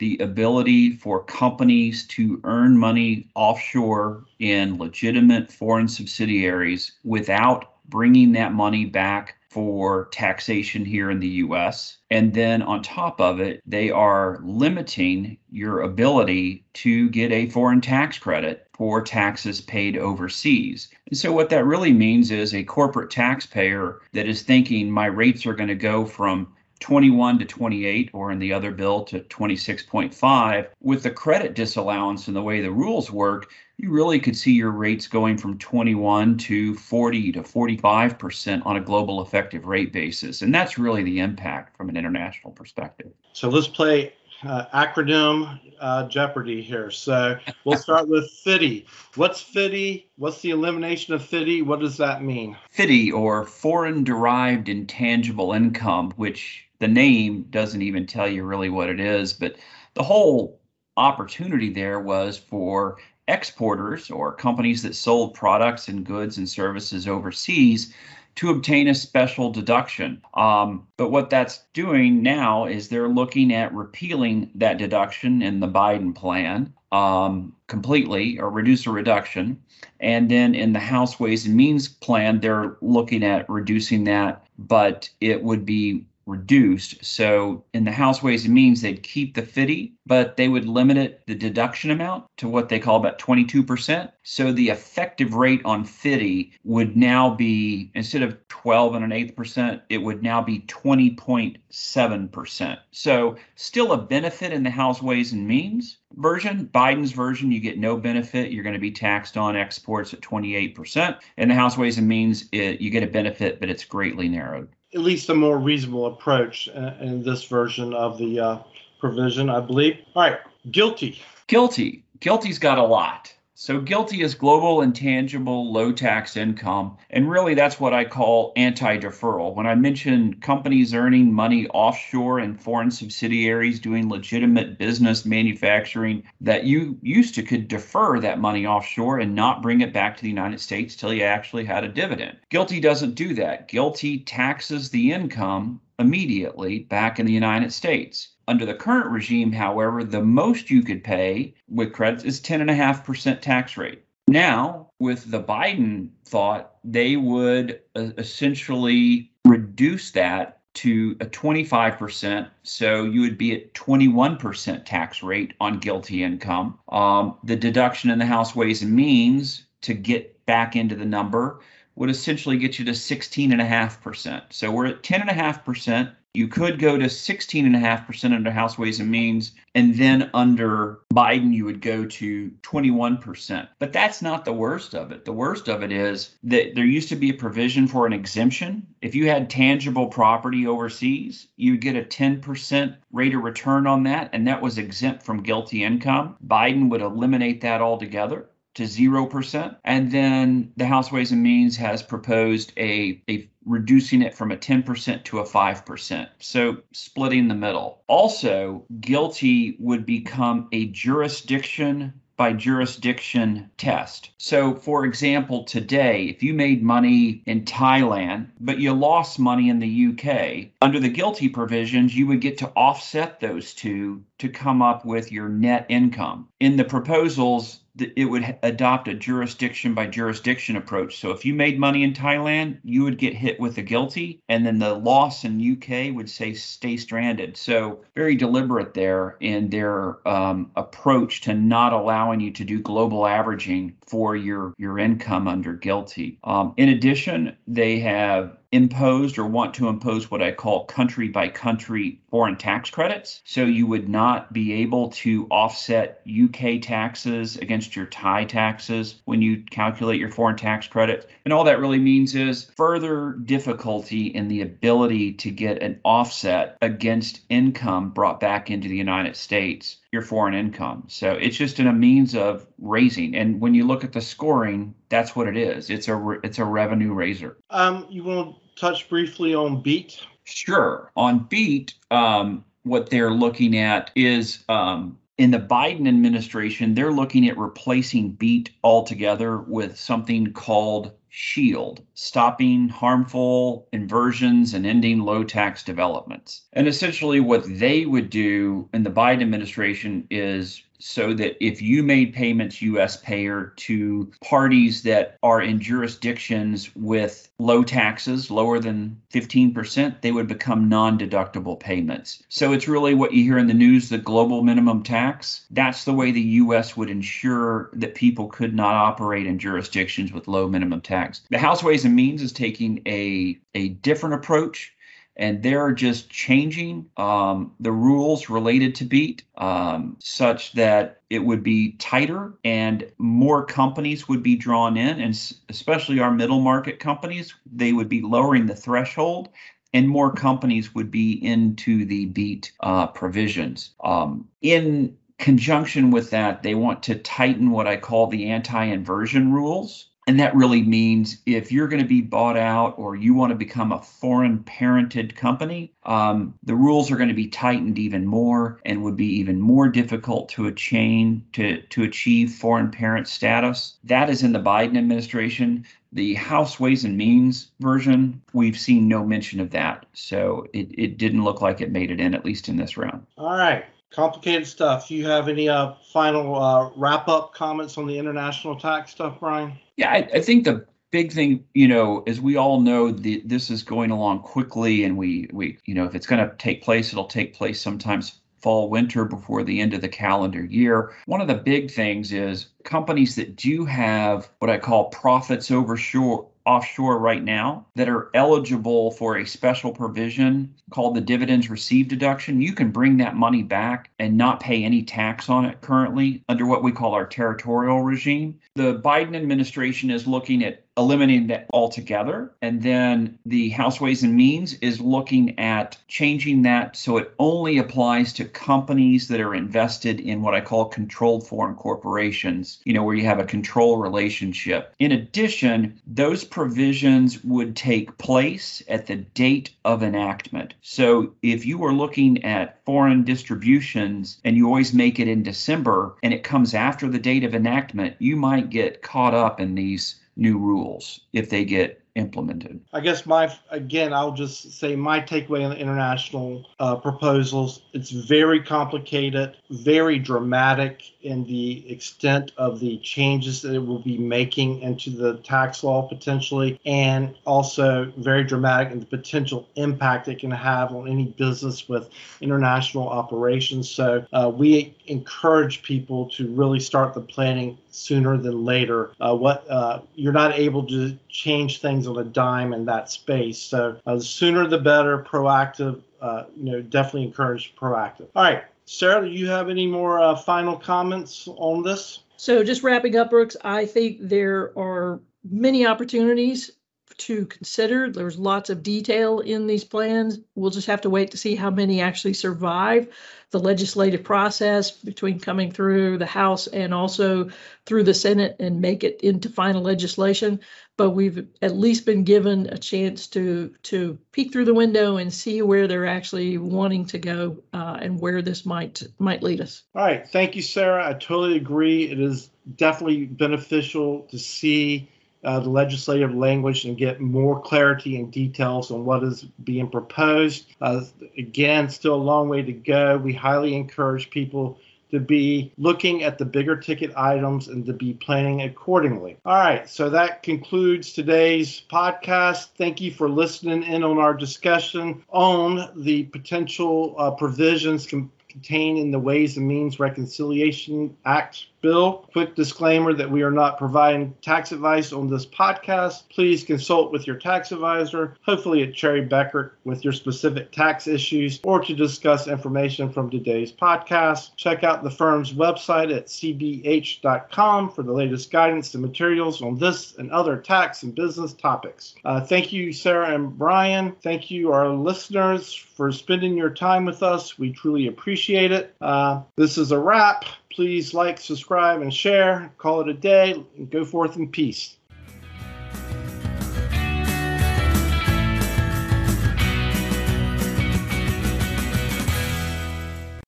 the 0.00 0.18
ability 0.18 0.96
for 0.96 1.22
companies 1.22 2.08
to 2.08 2.40
earn 2.42 2.76
money 2.76 3.30
offshore 3.36 4.24
in 4.40 4.78
legitimate 4.78 5.52
foreign 5.52 5.86
subsidiaries 5.86 6.90
without 7.04 7.74
bringing 7.88 8.32
that 8.32 8.52
money 8.52 8.84
back 8.84 9.36
for 9.50 10.08
taxation 10.12 10.84
here 10.84 11.10
in 11.10 11.18
the 11.18 11.42
US. 11.44 11.98
And 12.10 12.32
then 12.32 12.62
on 12.62 12.82
top 12.82 13.20
of 13.20 13.40
it, 13.40 13.60
they 13.66 13.90
are 13.90 14.38
limiting 14.42 15.38
your 15.50 15.80
ability 15.80 16.64
to 16.74 17.10
get 17.10 17.32
a 17.32 17.50
foreign 17.50 17.80
tax 17.80 18.16
credit 18.16 18.68
for 18.72 19.02
taxes 19.02 19.60
paid 19.60 19.98
overseas. 19.98 20.88
And 21.08 21.18
so, 21.18 21.32
what 21.32 21.50
that 21.50 21.66
really 21.66 21.92
means 21.92 22.30
is 22.30 22.54
a 22.54 22.62
corporate 22.62 23.10
taxpayer 23.10 23.98
that 24.12 24.26
is 24.26 24.42
thinking 24.42 24.90
my 24.90 25.06
rates 25.06 25.44
are 25.46 25.54
going 25.54 25.68
to 25.68 25.74
go 25.74 26.04
from 26.04 26.48
21 26.80 27.38
to 27.38 27.44
28, 27.44 28.10
or 28.12 28.32
in 28.32 28.38
the 28.38 28.52
other 28.52 28.70
bill 28.70 29.04
to 29.04 29.20
26.5, 29.20 30.66
with 30.80 31.02
the 31.02 31.10
credit 31.10 31.54
disallowance 31.54 32.26
and 32.26 32.36
the 32.36 32.42
way 32.42 32.60
the 32.60 32.70
rules 32.70 33.10
work, 33.10 33.50
you 33.76 33.90
really 33.90 34.18
could 34.18 34.36
see 34.36 34.52
your 34.52 34.70
rates 34.70 35.06
going 35.06 35.36
from 35.36 35.58
21 35.58 36.36
to 36.36 36.74
40 36.74 37.32
to 37.32 37.42
45% 37.42 38.66
on 38.66 38.76
a 38.76 38.80
global 38.80 39.22
effective 39.22 39.66
rate 39.66 39.92
basis. 39.92 40.42
And 40.42 40.54
that's 40.54 40.78
really 40.78 41.02
the 41.02 41.20
impact 41.20 41.76
from 41.76 41.88
an 41.88 41.96
international 41.96 42.52
perspective. 42.52 43.12
So 43.32 43.48
let's 43.48 43.68
play 43.68 44.12
uh, 44.42 44.66
acronym 44.74 45.60
uh, 45.80 46.08
Jeopardy 46.08 46.62
here. 46.62 46.90
So 46.90 47.36
we'll 47.64 47.78
start 47.78 48.08
with 48.08 48.30
FDII. 48.44 48.86
What's 49.16 49.44
FDII? 49.44 50.06
What's 50.16 50.40
the 50.40 50.50
elimination 50.50 51.14
of 51.14 51.22
FDII? 51.22 51.64
What 51.64 51.80
does 51.80 51.96
that 51.98 52.22
mean? 52.22 52.56
FDII, 52.76 53.12
or 53.12 53.44
Foreign 53.44 54.04
Derived 54.04 54.68
Intangible 54.68 55.52
Income, 55.52 56.12
which 56.16 56.66
the 56.80 56.88
name 56.88 57.42
doesn't 57.50 57.82
even 57.82 58.06
tell 58.06 58.26
you 58.28 58.42
really 58.44 58.70
what 58.70 58.88
it 58.88 58.98
is, 58.98 59.32
but 59.32 59.56
the 59.94 60.02
whole 60.02 60.60
opportunity 60.96 61.70
there 61.72 62.00
was 62.00 62.36
for 62.36 62.98
exporters 63.28 64.10
or 64.10 64.34
companies 64.34 64.82
that 64.82 64.96
sold 64.96 65.34
products 65.34 65.88
and 65.88 66.04
goods 66.04 66.36
and 66.38 66.48
services 66.48 67.06
overseas 67.06 67.94
to 68.36 68.50
obtain 68.50 68.88
a 68.88 68.94
special 68.94 69.50
deduction. 69.50 70.20
Um, 70.34 70.86
but 70.96 71.10
what 71.10 71.30
that's 71.30 71.64
doing 71.74 72.22
now 72.22 72.66
is 72.66 72.88
they're 72.88 73.08
looking 73.08 73.52
at 73.52 73.74
repealing 73.74 74.50
that 74.54 74.78
deduction 74.78 75.42
in 75.42 75.60
the 75.60 75.68
Biden 75.68 76.14
plan 76.14 76.72
um, 76.92 77.54
completely 77.66 78.38
or 78.38 78.50
reduce 78.50 78.86
a 78.86 78.90
reduction. 78.90 79.60
And 80.00 80.30
then 80.30 80.54
in 80.54 80.72
the 80.72 80.80
House 80.80 81.20
Ways 81.20 81.46
and 81.46 81.54
Means 81.54 81.88
plan, 81.88 82.40
they're 82.40 82.76
looking 82.80 83.22
at 83.22 83.48
reducing 83.48 84.04
that, 84.04 84.46
but 84.58 85.08
it 85.20 85.42
would 85.42 85.64
be 85.64 86.04
reduced. 86.30 87.04
So 87.04 87.64
in 87.74 87.84
the 87.84 87.90
House 87.90 88.22
Ways 88.22 88.44
and 88.44 88.54
Means, 88.54 88.80
they'd 88.80 89.02
keep 89.02 89.34
the 89.34 89.42
FDII, 89.42 89.90
but 90.06 90.36
they 90.36 90.46
would 90.48 90.64
limit 90.64 90.96
it, 90.96 91.22
the 91.26 91.34
deduction 91.34 91.90
amount 91.90 92.26
to 92.36 92.46
what 92.48 92.68
they 92.68 92.78
call 92.78 92.94
about 92.96 93.18
22%. 93.18 94.12
So 94.22 94.52
the 94.52 94.68
effective 94.68 95.34
rate 95.34 95.60
on 95.64 95.84
FDII 95.84 96.52
would 96.64 96.96
now 96.96 97.34
be, 97.34 97.90
instead 97.94 98.22
of 98.22 98.38
12 98.48 98.94
and 98.94 99.04
an 99.04 99.12
eighth 99.12 99.34
percent, 99.34 99.82
it 99.88 99.98
would 99.98 100.22
now 100.22 100.40
be 100.40 100.60
20.7%. 100.60 102.78
So 102.92 103.36
still 103.56 103.92
a 103.92 103.98
benefit 103.98 104.52
in 104.52 104.62
the 104.62 104.70
House 104.70 105.02
Ways 105.02 105.32
and 105.32 105.48
Means 105.48 105.98
version. 106.16 106.68
Biden's 106.72 107.12
version, 107.12 107.52
you 107.52 107.60
get 107.60 107.78
no 107.78 107.96
benefit. 107.96 108.52
You're 108.52 108.64
going 108.64 108.74
to 108.74 108.78
be 108.78 108.92
taxed 108.92 109.36
on 109.36 109.56
exports 109.56 110.14
at 110.14 110.20
28%. 110.20 111.18
In 111.38 111.48
the 111.48 111.54
House 111.54 111.76
Ways 111.76 111.98
and 111.98 112.06
Means, 112.06 112.44
it, 112.52 112.80
you 112.80 112.90
get 112.90 113.02
a 113.02 113.08
benefit, 113.08 113.58
but 113.60 113.68
it's 113.68 113.84
greatly 113.84 114.28
narrowed 114.28 114.68
at 114.94 115.00
least 115.00 115.28
a 115.28 115.34
more 115.34 115.58
reasonable 115.58 116.06
approach 116.06 116.68
in, 116.68 116.84
in 117.00 117.22
this 117.22 117.44
version 117.44 117.94
of 117.94 118.18
the 118.18 118.40
uh, 118.40 118.58
provision, 118.98 119.48
I 119.48 119.60
believe. 119.60 119.98
All 120.14 120.22
right, 120.22 120.38
GILTI. 120.70 121.18
GILTI. 121.48 122.02
GILTI's 122.20 122.58
got 122.58 122.78
a 122.78 122.84
lot. 122.84 123.34
So 123.62 123.78
GILTI 123.78 124.22
is 124.22 124.34
global 124.34 124.80
intangible 124.80 125.70
low 125.70 125.92
tax 125.92 126.34
income. 126.34 126.96
And 127.10 127.28
really, 127.28 127.52
that's 127.52 127.78
what 127.78 127.92
I 127.92 128.06
call 128.06 128.54
anti 128.56 128.96
deferral. 128.96 129.54
When 129.54 129.66
I 129.66 129.74
mention 129.74 130.40
companies 130.40 130.94
earning 130.94 131.30
money 131.30 131.68
offshore 131.68 132.38
and 132.38 132.58
foreign 132.58 132.90
subsidiaries 132.90 133.78
doing 133.78 134.08
legitimate 134.08 134.78
business 134.78 135.26
manufacturing, 135.26 136.22
that 136.40 136.64
you 136.64 136.96
used 137.02 137.34
to 137.34 137.42
could 137.42 137.68
defer 137.68 138.18
that 138.20 138.40
money 138.40 138.64
offshore 138.64 139.18
and 139.18 139.34
not 139.34 139.60
bring 139.60 139.82
it 139.82 139.92
back 139.92 140.16
to 140.16 140.22
the 140.22 140.30
United 140.30 140.60
States 140.62 140.96
till 140.96 141.12
you 141.12 141.24
actually 141.24 141.66
had 141.66 141.84
a 141.84 141.88
dividend. 141.88 142.38
GILTI 142.48 142.80
doesn't 142.80 143.14
do 143.14 143.34
that. 143.34 143.68
GILTI 143.68 144.24
taxes 144.24 144.88
the 144.88 145.12
income 145.12 145.82
immediately 145.98 146.78
back 146.78 147.20
in 147.20 147.26
the 147.26 147.32
United 147.32 147.74
States. 147.74 148.28
Under 148.50 148.66
the 148.66 148.74
current 148.74 149.06
regime, 149.12 149.52
however, 149.52 150.02
the 150.02 150.24
most 150.24 150.72
you 150.72 150.82
could 150.82 151.04
pay 151.04 151.54
with 151.68 151.92
credits 151.92 152.24
is 152.24 152.40
10.5% 152.40 153.40
tax 153.40 153.76
rate. 153.76 154.02
Now, 154.26 154.90
with 154.98 155.30
the 155.30 155.40
Biden 155.40 156.08
thought, 156.24 156.72
they 156.82 157.14
would 157.14 157.80
uh, 157.94 158.10
essentially 158.18 159.30
reduce 159.44 160.10
that 160.10 160.58
to 160.74 161.16
a 161.20 161.26
25%. 161.26 162.48
So 162.64 163.04
you 163.04 163.20
would 163.20 163.38
be 163.38 163.54
at 163.54 163.72
21% 163.74 164.84
tax 164.84 165.22
rate 165.22 165.54
on 165.60 165.78
GILTI 165.78 166.22
income. 166.22 166.76
Um, 166.88 167.36
the 167.44 167.54
deduction 167.54 168.10
in 168.10 168.18
the 168.18 168.26
House 168.26 168.56
Ways 168.56 168.82
and 168.82 168.92
Means 168.92 169.66
to 169.82 169.94
get 169.94 170.44
back 170.46 170.74
into 170.74 170.96
the 170.96 171.04
number 171.04 171.60
would 171.94 172.10
essentially 172.10 172.58
get 172.58 172.80
you 172.80 172.84
to 172.84 172.92
16.5%. 172.92 174.42
So 174.50 174.72
we're 174.72 174.86
at 174.86 175.04
10.5%. 175.04 176.16
You 176.32 176.46
could 176.46 176.78
go 176.78 176.96
to 176.96 177.06
16.5% 177.06 178.32
under 178.32 178.52
House 178.52 178.78
Ways 178.78 179.00
and 179.00 179.10
Means, 179.10 179.52
and 179.74 179.96
then 179.96 180.30
under 180.32 181.00
Biden, 181.12 181.52
you 181.52 181.64
would 181.64 181.80
go 181.80 182.04
to 182.04 182.50
21%. 182.62 183.68
But 183.80 183.92
that's 183.92 184.22
not 184.22 184.44
the 184.44 184.52
worst 184.52 184.94
of 184.94 185.10
it. 185.10 185.24
The 185.24 185.32
worst 185.32 185.68
of 185.68 185.82
it 185.82 185.90
is 185.90 186.36
that 186.44 186.76
there 186.76 186.84
used 186.84 187.08
to 187.08 187.16
be 187.16 187.30
a 187.30 187.34
provision 187.34 187.88
for 187.88 188.06
an 188.06 188.12
exemption. 188.12 188.86
If 189.02 189.16
you 189.16 189.28
had 189.28 189.50
tangible 189.50 190.06
property 190.06 190.68
overseas, 190.68 191.48
you 191.56 191.72
would 191.72 191.80
get 191.80 191.96
a 191.96 192.02
10% 192.02 192.96
rate 193.12 193.34
of 193.34 193.42
return 193.42 193.88
on 193.88 194.04
that, 194.04 194.30
and 194.32 194.46
that 194.46 194.62
was 194.62 194.78
exempt 194.78 195.24
from 195.24 195.42
GILTI 195.42 195.82
income. 195.82 196.36
Biden 196.46 196.90
would 196.90 197.02
eliminate 197.02 197.60
that 197.62 197.80
altogether 197.80 198.46
to 198.74 198.84
0%. 198.84 199.76
And 199.84 200.12
then 200.12 200.72
the 200.76 200.86
House 200.86 201.10
Ways 201.10 201.32
and 201.32 201.42
Means 201.42 201.76
has 201.76 202.02
proposed 202.02 202.72
a, 202.76 203.20
a 203.28 203.48
reducing 203.64 204.22
it 204.22 204.34
from 204.34 204.50
a 204.50 204.56
10% 204.56 205.24
to 205.24 205.38
a 205.38 205.44
5%. 205.44 206.28
So 206.38 206.78
splitting 206.92 207.48
the 207.48 207.54
middle. 207.54 208.02
Also, 208.06 208.84
GILTI 209.00 209.76
would 209.78 210.06
become 210.06 210.68
a 210.72 210.86
jurisdiction 210.86 212.14
by 212.40 212.54
jurisdiction 212.54 213.70
test. 213.76 214.30
So, 214.38 214.74
for 214.74 215.04
example, 215.04 215.64
today, 215.64 216.24
if 216.24 216.42
you 216.42 216.54
made 216.54 216.82
money 216.82 217.42
in 217.44 217.66
Thailand, 217.66 218.48
but 218.58 218.78
you 218.78 218.94
lost 218.94 219.38
money 219.38 219.68
in 219.68 219.78
the 219.78 220.06
UK, 220.06 220.70
under 220.80 220.98
the 220.98 221.10
GILTI 221.10 221.52
provisions, 221.52 222.16
you 222.16 222.26
would 222.28 222.40
get 222.40 222.56
to 222.58 222.68
offset 222.68 223.40
those 223.40 223.74
two 223.74 224.24
to 224.40 224.48
come 224.48 224.82
up 224.82 225.04
with 225.04 225.30
your 225.30 225.48
net 225.48 225.86
income. 225.88 226.48
In 226.58 226.76
the 226.76 226.84
proposals, 226.84 227.80
it 227.98 228.24
would 228.24 228.56
adopt 228.62 229.08
a 229.08 229.14
jurisdiction 229.14 229.94
by 229.94 230.06
jurisdiction 230.06 230.76
approach. 230.76 231.18
So 231.18 231.30
if 231.30 231.44
you 231.44 231.54
made 231.54 231.78
money 231.78 232.02
in 232.02 232.12
Thailand, 232.12 232.78
you 232.84 233.02
would 233.02 233.18
get 233.18 233.34
hit 233.34 233.58
with 233.60 233.74
the 233.74 233.82
GILTI, 233.82 234.40
and 234.48 234.64
then 234.64 234.78
the 234.78 234.94
loss 234.94 235.44
in 235.44 235.60
UK 235.60 236.14
would 236.14 236.30
say 236.30 236.54
stay 236.54 236.96
stranded. 236.96 237.56
So 237.56 238.00
very 238.14 238.36
deliberate 238.36 238.94
there 238.94 239.36
in 239.40 239.68
their 239.70 240.26
um, 240.26 240.70
approach 240.76 241.42
to 241.42 241.54
not 241.54 241.92
allowing 241.92 242.40
you 242.40 242.52
to 242.52 242.64
do 242.64 242.80
global 242.80 243.26
averaging 243.26 243.96
for 244.06 244.36
your 244.36 244.72
your 244.78 244.98
income 244.98 245.48
under 245.48 245.74
GILTI. 245.74 246.38
Um, 246.44 246.74
in 246.76 246.88
addition, 246.88 247.56
they 247.66 247.98
have 248.00 248.56
imposed 248.72 249.38
or 249.38 249.46
want 249.46 249.74
to 249.74 249.88
impose 249.88 250.30
what 250.30 250.42
I 250.42 250.52
call 250.52 250.84
country 250.84 251.28
by 251.28 251.48
country 251.48 252.20
foreign 252.30 252.56
tax 252.56 252.90
credits. 252.90 253.42
So 253.44 253.64
you 253.64 253.86
would 253.86 254.08
not 254.08 254.52
be 254.52 254.72
able 254.74 255.10
to 255.10 255.46
offset 255.50 256.22
UK 256.28 256.80
taxes 256.80 257.56
against 257.56 257.96
your 257.96 258.06
Thai 258.06 258.44
taxes 258.44 259.16
when 259.24 259.42
you 259.42 259.62
calculate 259.70 260.20
your 260.20 260.30
foreign 260.30 260.56
tax 260.56 260.86
credit. 260.86 261.28
And 261.44 261.52
all 261.52 261.64
that 261.64 261.80
really 261.80 261.98
means 261.98 262.34
is 262.34 262.70
further 262.76 263.32
difficulty 263.32 264.26
in 264.26 264.48
the 264.48 264.62
ability 264.62 265.32
to 265.32 265.50
get 265.50 265.82
an 265.82 266.00
offset 266.04 266.76
against 266.80 267.40
income 267.48 268.10
brought 268.10 268.40
back 268.40 268.70
into 268.70 268.88
the 268.88 268.96
United 268.96 269.36
States 269.36 269.96
your 270.12 270.22
foreign 270.22 270.54
income. 270.54 271.04
So 271.08 271.32
it's 271.32 271.56
just 271.56 271.78
in 271.78 271.86
a 271.86 271.92
means 271.92 272.34
of 272.34 272.66
raising. 272.78 273.36
And 273.36 273.60
when 273.60 273.74
you 273.74 273.86
look 273.86 274.02
at 274.02 274.12
the 274.12 274.20
scoring, 274.20 274.94
that's 275.08 275.36
what 275.36 275.46
it 275.46 275.56
is. 275.56 275.90
It's 275.90 276.08
a 276.08 276.14
re- 276.14 276.38
it's 276.42 276.58
a 276.58 276.64
revenue 276.64 277.12
raiser. 277.12 277.56
Um, 277.70 278.06
you 278.10 278.24
want 278.24 278.56
to 278.56 278.80
touch 278.80 279.08
briefly 279.08 279.54
on 279.54 279.82
BEAT? 279.82 280.20
Sure. 280.44 281.12
On 281.16 281.40
BEAT, 281.44 281.94
um, 282.10 282.64
what 282.82 283.10
they're 283.10 283.32
looking 283.32 283.76
at 283.76 284.10
is 284.16 284.64
um, 284.68 285.16
in 285.38 285.52
the 285.52 285.58
Biden 285.58 286.08
administration, 286.08 286.94
they're 286.94 287.12
looking 287.12 287.48
at 287.48 287.56
replacing 287.56 288.32
BEAT 288.32 288.70
altogether 288.82 289.58
with 289.58 289.98
something 289.98 290.52
called 290.52 291.12
SHIELD, 291.30 292.04
stopping 292.14 292.88
harmful 292.88 293.86
inversions 293.92 294.74
and 294.74 294.84
ending 294.84 295.20
low 295.20 295.44
tax 295.44 295.82
developments. 295.84 296.66
And 296.72 296.88
essentially, 296.88 297.38
what 297.40 297.64
they 297.66 298.04
would 298.04 298.30
do 298.30 298.88
in 298.92 299.04
the 299.04 299.10
Biden 299.10 299.40
administration 299.42 300.26
is 300.30 300.82
so 301.00 301.34
that 301.34 301.56
if 301.64 301.82
you 301.82 302.02
made 302.02 302.32
payments 302.32 302.82
US 302.82 303.16
payer 303.16 303.72
to 303.76 304.30
parties 304.44 305.02
that 305.02 305.36
are 305.42 305.60
in 305.60 305.80
jurisdictions 305.80 306.94
with 306.94 307.50
low 307.58 307.82
taxes, 307.82 308.50
lower 308.50 308.78
than 308.78 309.20
15%, 309.32 310.20
they 310.20 310.32
would 310.32 310.46
become 310.46 310.88
non-deductible 310.88 311.78
payments. 311.78 312.42
So 312.48 312.72
it's 312.72 312.88
really 312.88 313.14
what 313.14 313.32
you 313.32 313.42
hear 313.42 313.58
in 313.58 313.66
the 313.66 313.74
news, 313.74 314.08
the 314.08 314.18
global 314.18 314.62
minimum 314.62 315.02
tax. 315.02 315.66
That's 315.70 316.04
the 316.04 316.14
way 316.14 316.30
the 316.30 316.40
US 316.40 316.96
would 316.96 317.10
ensure 317.10 317.90
that 317.94 318.14
people 318.14 318.48
could 318.48 318.74
not 318.74 318.94
operate 318.94 319.46
in 319.46 319.58
jurisdictions 319.58 320.32
with 320.32 320.48
low 320.48 320.68
minimum 320.68 321.00
tax. 321.00 321.42
The 321.50 321.58
House 321.58 321.82
Ways 321.82 322.04
and 322.04 322.14
Means 322.14 322.42
is 322.42 322.52
taking 322.52 323.02
a, 323.06 323.58
a 323.74 323.88
different 323.88 324.34
approach 324.34 324.92
and 325.36 325.62
they're 325.62 325.92
just 325.92 326.28
changing 326.28 327.06
um, 327.16 327.72
the 327.80 327.92
rules 327.92 328.50
related 328.50 328.94
to 328.96 329.04
BEAT 329.04 329.42
um, 329.56 330.16
such 330.18 330.72
that 330.72 331.22
it 331.30 331.38
would 331.38 331.62
be 331.62 331.92
tighter 331.92 332.52
and 332.64 333.10
more 333.18 333.64
companies 333.64 334.28
would 334.28 334.42
be 334.42 334.56
drawn 334.56 334.96
in, 334.96 335.20
and 335.20 335.54
especially 335.68 336.20
our 336.20 336.30
middle 336.30 336.60
market 336.60 336.98
companies, 336.98 337.54
they 337.72 337.92
would 337.92 338.08
be 338.08 338.20
lowering 338.20 338.66
the 338.66 338.74
threshold. 338.74 339.48
And 339.92 340.08
more 340.08 340.32
companies 340.32 340.94
would 340.94 341.10
be 341.10 341.32
into 341.44 342.04
the 342.04 342.26
BEAT 342.26 342.70
uh, 342.78 343.08
provisions. 343.08 343.90
Um, 344.04 344.46
in 344.62 345.16
conjunction 345.40 346.12
with 346.12 346.30
that, 346.30 346.62
they 346.62 346.76
want 346.76 347.02
to 347.04 347.16
tighten 347.16 347.72
what 347.72 347.88
I 347.88 347.96
call 347.96 348.28
the 348.28 348.50
anti 348.50 348.84
inversion 348.84 349.52
rules. 349.52 350.09
And 350.26 350.38
that 350.38 350.54
really 350.54 350.82
means 350.82 351.38
if 351.46 351.72
you're 351.72 351.88
going 351.88 352.02
to 352.02 352.08
be 352.08 352.20
bought 352.20 352.56
out 352.56 352.94
or 352.98 353.16
you 353.16 353.34
want 353.34 353.50
to 353.50 353.56
become 353.56 353.90
a 353.90 354.02
foreign 354.02 354.58
parented 354.60 355.34
company, 355.34 355.92
um, 356.04 356.54
the 356.62 356.76
rules 356.76 357.10
are 357.10 357.16
going 357.16 357.28
to 357.28 357.34
be 357.34 357.48
tightened 357.48 357.98
even 357.98 358.26
more 358.26 358.80
and 358.84 359.02
would 359.02 359.16
be 359.16 359.26
even 359.26 359.60
more 359.60 359.88
difficult 359.88 360.48
to 360.50 360.66
attain 360.66 361.44
to, 361.54 361.80
to 361.82 362.02
achieve 362.02 362.52
foreign 362.52 362.90
parent 362.90 363.28
status. 363.28 363.98
That 364.04 364.30
is 364.30 364.42
in 364.42 364.52
the 364.52 364.60
Biden 364.60 364.96
administration. 364.96 365.86
The 366.12 366.34
House 366.34 366.78
Ways 366.78 367.04
and 367.04 367.16
Means 367.16 367.70
version, 367.80 368.42
we've 368.52 368.78
seen 368.78 369.08
no 369.08 369.24
mention 369.24 369.60
of 369.60 369.70
that. 369.70 370.06
So 370.12 370.66
it, 370.72 370.88
it 370.98 371.18
didn't 371.18 371.44
look 371.44 371.60
like 371.60 371.80
it 371.80 371.92
made 371.92 372.10
it 372.10 372.20
in, 372.20 372.34
at 372.34 372.44
least 372.44 372.68
in 372.68 372.76
this 372.76 372.96
round. 372.96 373.26
All 373.38 373.56
right 373.56 373.84
complicated 374.10 374.66
stuff. 374.66 375.08
Do 375.08 375.14
You 375.14 375.26
have 375.26 375.48
any 375.48 375.68
uh, 375.68 375.92
final 376.12 376.60
uh, 376.60 376.90
wrap 376.96 377.28
up 377.28 377.54
comments 377.54 377.96
on 377.96 378.06
the 378.06 378.18
international 378.18 378.76
tax 378.76 379.12
stuff, 379.12 379.38
Brian? 379.40 379.78
Yeah, 380.00 380.12
I, 380.12 380.16
I 380.32 380.40
think 380.40 380.64
the 380.64 380.86
big 381.10 381.30
thing, 381.30 381.62
you 381.74 381.86
know, 381.86 382.22
as 382.26 382.40
we 382.40 382.56
all 382.56 382.80
know, 382.80 383.10
the, 383.10 383.42
this 383.44 383.68
is 383.70 383.82
going 383.82 384.10
along 384.10 384.40
quickly, 384.40 385.04
and 385.04 385.18
we 385.18 385.46
we 385.52 385.76
you 385.84 385.94
know 385.94 386.06
if 386.06 386.14
it's 386.14 386.26
going 386.26 386.42
to 386.48 386.56
take 386.56 386.82
place, 386.82 387.12
it'll 387.12 387.26
take 387.26 387.52
place 387.54 387.82
sometimes 387.82 388.40
fall 388.62 388.88
winter 388.88 389.26
before 389.26 389.62
the 389.62 389.78
end 389.78 389.92
of 389.92 390.00
the 390.00 390.08
calendar 390.08 390.64
year. 390.64 391.12
One 391.26 391.42
of 391.42 391.48
the 391.48 391.54
big 391.54 391.90
things 391.90 392.32
is 392.32 392.68
companies 392.84 393.34
that 393.36 393.56
do 393.56 393.84
have 393.84 394.50
what 394.60 394.70
I 394.70 394.78
call 394.78 395.10
profits 395.10 395.70
over 395.70 395.98
shore 395.98 396.48
offshore 396.66 397.18
right 397.18 397.42
now 397.42 397.86
that 397.96 398.08
are 398.08 398.30
eligible 398.34 399.10
for 399.12 399.38
a 399.38 399.46
special 399.46 399.92
provision 399.92 400.74
called 400.90 401.14
the 401.14 401.20
dividends 401.20 401.70
received 401.70 402.10
deduction. 402.10 402.60
You 402.60 402.72
can 402.72 402.90
bring 402.90 403.16
that 403.18 403.36
money 403.36 403.62
back 403.62 404.10
and 404.18 404.36
not 404.36 404.60
pay 404.60 404.84
any 404.84 405.02
tax 405.02 405.48
on 405.48 405.64
it 405.64 405.80
currently 405.80 406.42
under 406.48 406.66
what 406.66 406.82
we 406.82 406.92
call 406.92 407.14
our 407.14 407.26
territorial 407.26 408.02
regime. 408.02 408.58
The 408.76 409.00
Biden 409.00 409.36
administration 409.36 410.10
is 410.10 410.26
looking 410.26 410.64
at 410.64 410.84
eliminating 410.96 411.46
that 411.48 411.66
altogether. 411.72 412.52
And 412.62 412.82
then 412.82 413.38
the 413.46 413.70
House 413.70 414.00
Ways 414.00 414.22
and 414.22 414.34
Means 414.34 414.74
is 414.74 415.00
looking 415.00 415.58
at 415.58 415.96
changing 416.08 416.62
that 416.62 416.96
so 416.96 417.16
it 417.16 417.32
only 417.38 417.78
applies 417.78 418.32
to 418.34 418.44
companies 418.44 419.28
that 419.28 419.40
are 419.40 419.54
invested 419.54 420.20
in 420.20 420.42
what 420.42 420.54
I 420.54 420.60
call 420.60 420.86
controlled 420.86 421.46
foreign 421.46 421.74
corporations, 421.74 422.80
you 422.84 422.92
know, 422.92 423.02
where 423.02 423.14
you 423.14 423.24
have 423.24 423.38
a 423.38 423.44
control 423.44 423.96
relationship. 423.96 424.94
In 424.98 425.12
addition, 425.12 426.00
those 426.06 426.44
provisions 426.44 427.42
would 427.44 427.76
take 427.76 428.18
place 428.18 428.82
at 428.88 429.06
the 429.06 429.16
date 429.16 429.70
of 429.84 430.02
enactment. 430.02 430.74
So 430.82 431.32
if 431.42 431.64
you 431.64 431.78
were 431.78 431.92
looking 431.92 432.44
at 432.44 432.84
foreign 432.84 433.24
distributions 433.24 434.38
and 434.44 434.56
you 434.56 434.66
always 434.66 434.92
make 434.92 435.18
it 435.18 435.28
in 435.28 435.42
December 435.42 436.16
and 436.22 436.34
it 436.34 436.42
comes 436.42 436.74
after 436.74 437.08
the 437.08 437.18
date 437.18 437.44
of 437.44 437.54
enactment, 437.54 438.16
you 438.18 438.36
might 438.36 438.70
get 438.70 439.02
caught 439.02 439.34
up 439.34 439.60
in 439.60 439.74
these 439.74 440.16
new 440.40 440.58
rules 440.58 441.20
if 441.32 441.50
they 441.50 441.64
get 441.64 441.99
implemented. 442.14 442.80
I 442.92 443.00
guess 443.00 443.26
my 443.26 443.54
again, 443.70 444.12
I'll 444.12 444.32
just 444.32 444.72
say 444.72 444.96
my 444.96 445.20
takeaway 445.20 445.64
on 445.64 445.70
the 445.70 445.78
international 445.78 446.66
uh, 446.78 446.96
proposals. 446.96 447.82
It's 447.92 448.10
very 448.10 448.62
complicated, 448.62 449.56
very 449.70 450.18
dramatic 450.18 451.02
in 451.22 451.44
the 451.44 451.90
extent 451.90 452.52
of 452.56 452.80
the 452.80 452.98
changes 452.98 453.62
that 453.62 453.74
it 453.74 453.84
will 453.84 453.98
be 453.98 454.18
making 454.18 454.80
into 454.80 455.10
the 455.10 455.36
tax 455.38 455.84
law 455.84 456.02
potentially, 456.08 456.80
and 456.84 457.34
also 457.46 458.12
very 458.16 458.44
dramatic 458.44 458.92
in 458.92 459.00
the 459.00 459.06
potential 459.06 459.68
impact 459.76 460.28
it 460.28 460.38
can 460.38 460.50
have 460.50 460.92
on 460.92 461.08
any 461.08 461.26
business 461.26 461.88
with 461.88 462.08
international 462.40 463.08
operations. 463.08 463.90
So 463.90 464.24
uh, 464.32 464.50
we 464.54 464.94
encourage 465.06 465.82
people 465.82 466.28
to 466.30 466.48
really 466.48 466.80
start 466.80 467.14
the 467.14 467.20
planning 467.20 467.78
sooner 467.90 468.36
than 468.36 468.64
later. 468.64 469.12
Uh, 469.20 469.34
what 469.36 469.68
uh, 469.70 470.00
you're 470.14 470.32
not 470.32 470.52
able 470.58 470.86
to 470.86 471.16
change 471.28 471.80
things 471.80 471.99
on 472.06 472.18
a 472.18 472.24
dime 472.24 472.72
in 472.72 472.84
that 472.86 473.10
space. 473.10 473.58
So 473.58 473.96
uh, 474.06 474.16
the 474.16 474.22
sooner 474.22 474.66
the 474.66 474.78
better. 474.78 475.18
Proactive, 475.22 476.02
uh, 476.20 476.44
you 476.56 476.72
know, 476.72 476.82
definitely 476.82 477.24
encourage 477.24 477.74
proactive. 477.76 478.28
All 478.34 478.42
right, 478.42 478.64
Sarah, 478.84 479.24
do 479.24 479.30
you 479.30 479.48
have 479.48 479.68
any 479.68 479.86
more 479.86 480.20
uh, 480.20 480.36
final 480.36 480.76
comments 480.76 481.48
on 481.48 481.82
this? 481.82 482.20
So 482.36 482.64
just 482.64 482.82
wrapping 482.82 483.16
up, 483.16 483.30
Brooks, 483.30 483.56
I 483.62 483.86
think 483.86 484.18
there 484.20 484.72
are 484.78 485.20
many 485.44 485.86
opportunities 485.86 486.70
to 487.18 487.44
consider. 487.46 488.10
There's 488.10 488.38
lots 488.38 488.70
of 488.70 488.82
detail 488.82 489.40
in 489.40 489.66
these 489.66 489.84
plans. 489.84 490.38
We'll 490.54 490.70
just 490.70 490.86
have 490.86 491.02
to 491.02 491.10
wait 491.10 491.30
to 491.32 491.36
see 491.36 491.54
how 491.54 491.70
many 491.70 492.00
actually 492.00 492.32
survive 492.32 493.08
the 493.50 493.60
legislative 493.60 494.24
process 494.24 494.90
between 494.90 495.38
coming 495.38 495.70
through 495.70 496.18
the 496.18 496.26
House 496.26 496.66
and 496.68 496.94
also 496.94 497.50
through 497.84 498.04
the 498.04 498.14
Senate 498.14 498.56
and 498.58 498.80
make 498.80 499.04
it 499.04 499.20
into 499.20 499.50
final 499.50 499.82
legislation. 499.82 500.60
But 501.00 501.10
we've 501.10 501.46
at 501.62 501.74
least 501.74 502.04
been 502.04 502.24
given 502.24 502.66
a 502.66 502.76
chance 502.76 503.26
to 503.28 503.74
to 503.84 504.18
peek 504.32 504.52
through 504.52 504.66
the 504.66 504.74
window 504.74 505.16
and 505.16 505.32
see 505.32 505.62
where 505.62 505.88
they're 505.88 506.04
actually 506.06 506.58
wanting 506.58 507.06
to 507.06 507.18
go 507.18 507.62
uh, 507.72 507.98
and 508.02 508.20
where 508.20 508.42
this 508.42 508.66
might 508.66 509.02
might 509.18 509.42
lead 509.42 509.62
us. 509.62 509.82
All 509.94 510.04
right, 510.04 510.28
thank 510.28 510.56
you, 510.56 510.62
Sarah. 510.62 511.08
I 511.08 511.14
totally 511.14 511.56
agree. 511.56 512.10
It 512.10 512.20
is 512.20 512.50
definitely 512.76 513.24
beneficial 513.24 514.26
to 514.30 514.38
see 514.38 515.08
uh, 515.42 515.60
the 515.60 515.70
legislative 515.70 516.34
language 516.34 516.84
and 516.84 516.98
get 516.98 517.18
more 517.18 517.60
clarity 517.62 518.16
and 518.16 518.30
details 518.30 518.90
on 518.90 519.06
what 519.06 519.22
is 519.24 519.42
being 519.64 519.88
proposed. 519.88 520.66
Uh, 520.82 521.00
again, 521.38 521.88
still 521.88 522.14
a 522.14 522.16
long 522.16 522.48
way 522.50 522.60
to 522.60 522.72
go. 522.72 523.16
We 523.16 523.32
highly 523.32 523.74
encourage 523.74 524.28
people 524.28 524.78
to 525.10 525.20
be 525.20 525.72
looking 525.78 526.22
at 526.22 526.38
the 526.38 526.44
bigger 526.44 526.76
ticket 526.76 527.12
items 527.16 527.68
and 527.68 527.84
to 527.86 527.92
be 527.92 528.14
planning 528.14 528.62
accordingly. 528.62 529.36
All 529.44 529.54
right, 529.54 529.88
so 529.88 530.10
that 530.10 530.42
concludes 530.42 531.12
today's 531.12 531.82
podcast. 531.90 532.68
Thank 532.76 533.00
you 533.00 533.12
for 533.12 533.28
listening 533.28 533.82
in 533.82 534.02
on 534.02 534.18
our 534.18 534.34
discussion 534.34 535.24
on 535.30 535.90
the 536.02 536.24
potential 536.24 537.14
uh, 537.18 537.30
provisions 537.32 538.06
com- 538.06 538.32
contained 538.48 538.98
in 538.98 539.10
the 539.10 539.18
Ways 539.18 539.56
and 539.56 539.66
Means 539.66 540.00
Reconciliation 540.00 541.16
Act 541.24 541.66
bill. 541.80 542.28
Quick 542.32 542.54
disclaimer 542.54 543.12
that 543.14 543.30
we 543.30 543.42
are 543.42 543.50
not 543.50 543.78
providing 543.78 544.34
tax 544.42 544.72
advice 544.72 545.12
on 545.12 545.28
this 545.28 545.46
podcast. 545.46 546.22
Please 546.28 546.64
consult 546.64 547.12
with 547.12 547.26
your 547.26 547.36
tax 547.36 547.72
advisor, 547.72 548.36
hopefully 548.42 548.82
at 548.82 548.94
Cherry 548.94 549.26
Bekaert, 549.26 549.72
with 549.84 550.04
your 550.04 550.12
specific 550.12 550.72
tax 550.72 551.06
issues 551.06 551.60
or 551.64 551.80
to 551.80 551.94
discuss 551.94 552.48
information 552.48 553.12
from 553.12 553.30
today's 553.30 553.72
podcast. 553.72 554.50
Check 554.56 554.84
out 554.84 555.02
the 555.02 555.10
firm's 555.10 555.52
website 555.52 556.14
at 556.14 556.26
cbh.com 556.26 557.90
for 557.90 558.02
the 558.02 558.12
latest 558.12 558.50
guidance 558.50 558.94
and 558.94 559.02
materials 559.02 559.62
on 559.62 559.78
this 559.78 560.16
and 560.16 560.30
other 560.30 560.56
tax 560.56 561.02
and 561.02 561.14
business 561.14 561.52
topics. 561.52 562.14
Uh, 562.24 562.40
thank 562.40 562.72
you, 562.72 562.92
Sarah 562.92 563.34
and 563.34 563.56
Brian. 563.56 564.16
Thank 564.22 564.50
you, 564.50 564.72
our 564.72 564.88
listeners, 564.88 565.72
for 565.74 566.12
spending 566.12 566.56
your 566.56 566.70
time 566.70 567.04
with 567.04 567.22
us. 567.22 567.58
We 567.58 567.72
truly 567.72 568.06
appreciate 568.06 568.72
it. 568.72 568.94
Uh, 569.00 569.42
this 569.56 569.78
is 569.78 569.92
a 569.92 569.98
wrap. 569.98 570.44
Please 570.72 571.12
like, 571.14 571.38
subscribe, 571.40 572.00
and 572.00 572.14
share. 572.14 572.72
Call 572.78 573.00
it 573.00 573.08
a 573.08 573.14
day. 573.14 573.64
And 573.76 573.90
go 573.90 574.04
forth 574.04 574.36
in 574.36 574.48
peace. 574.48 574.96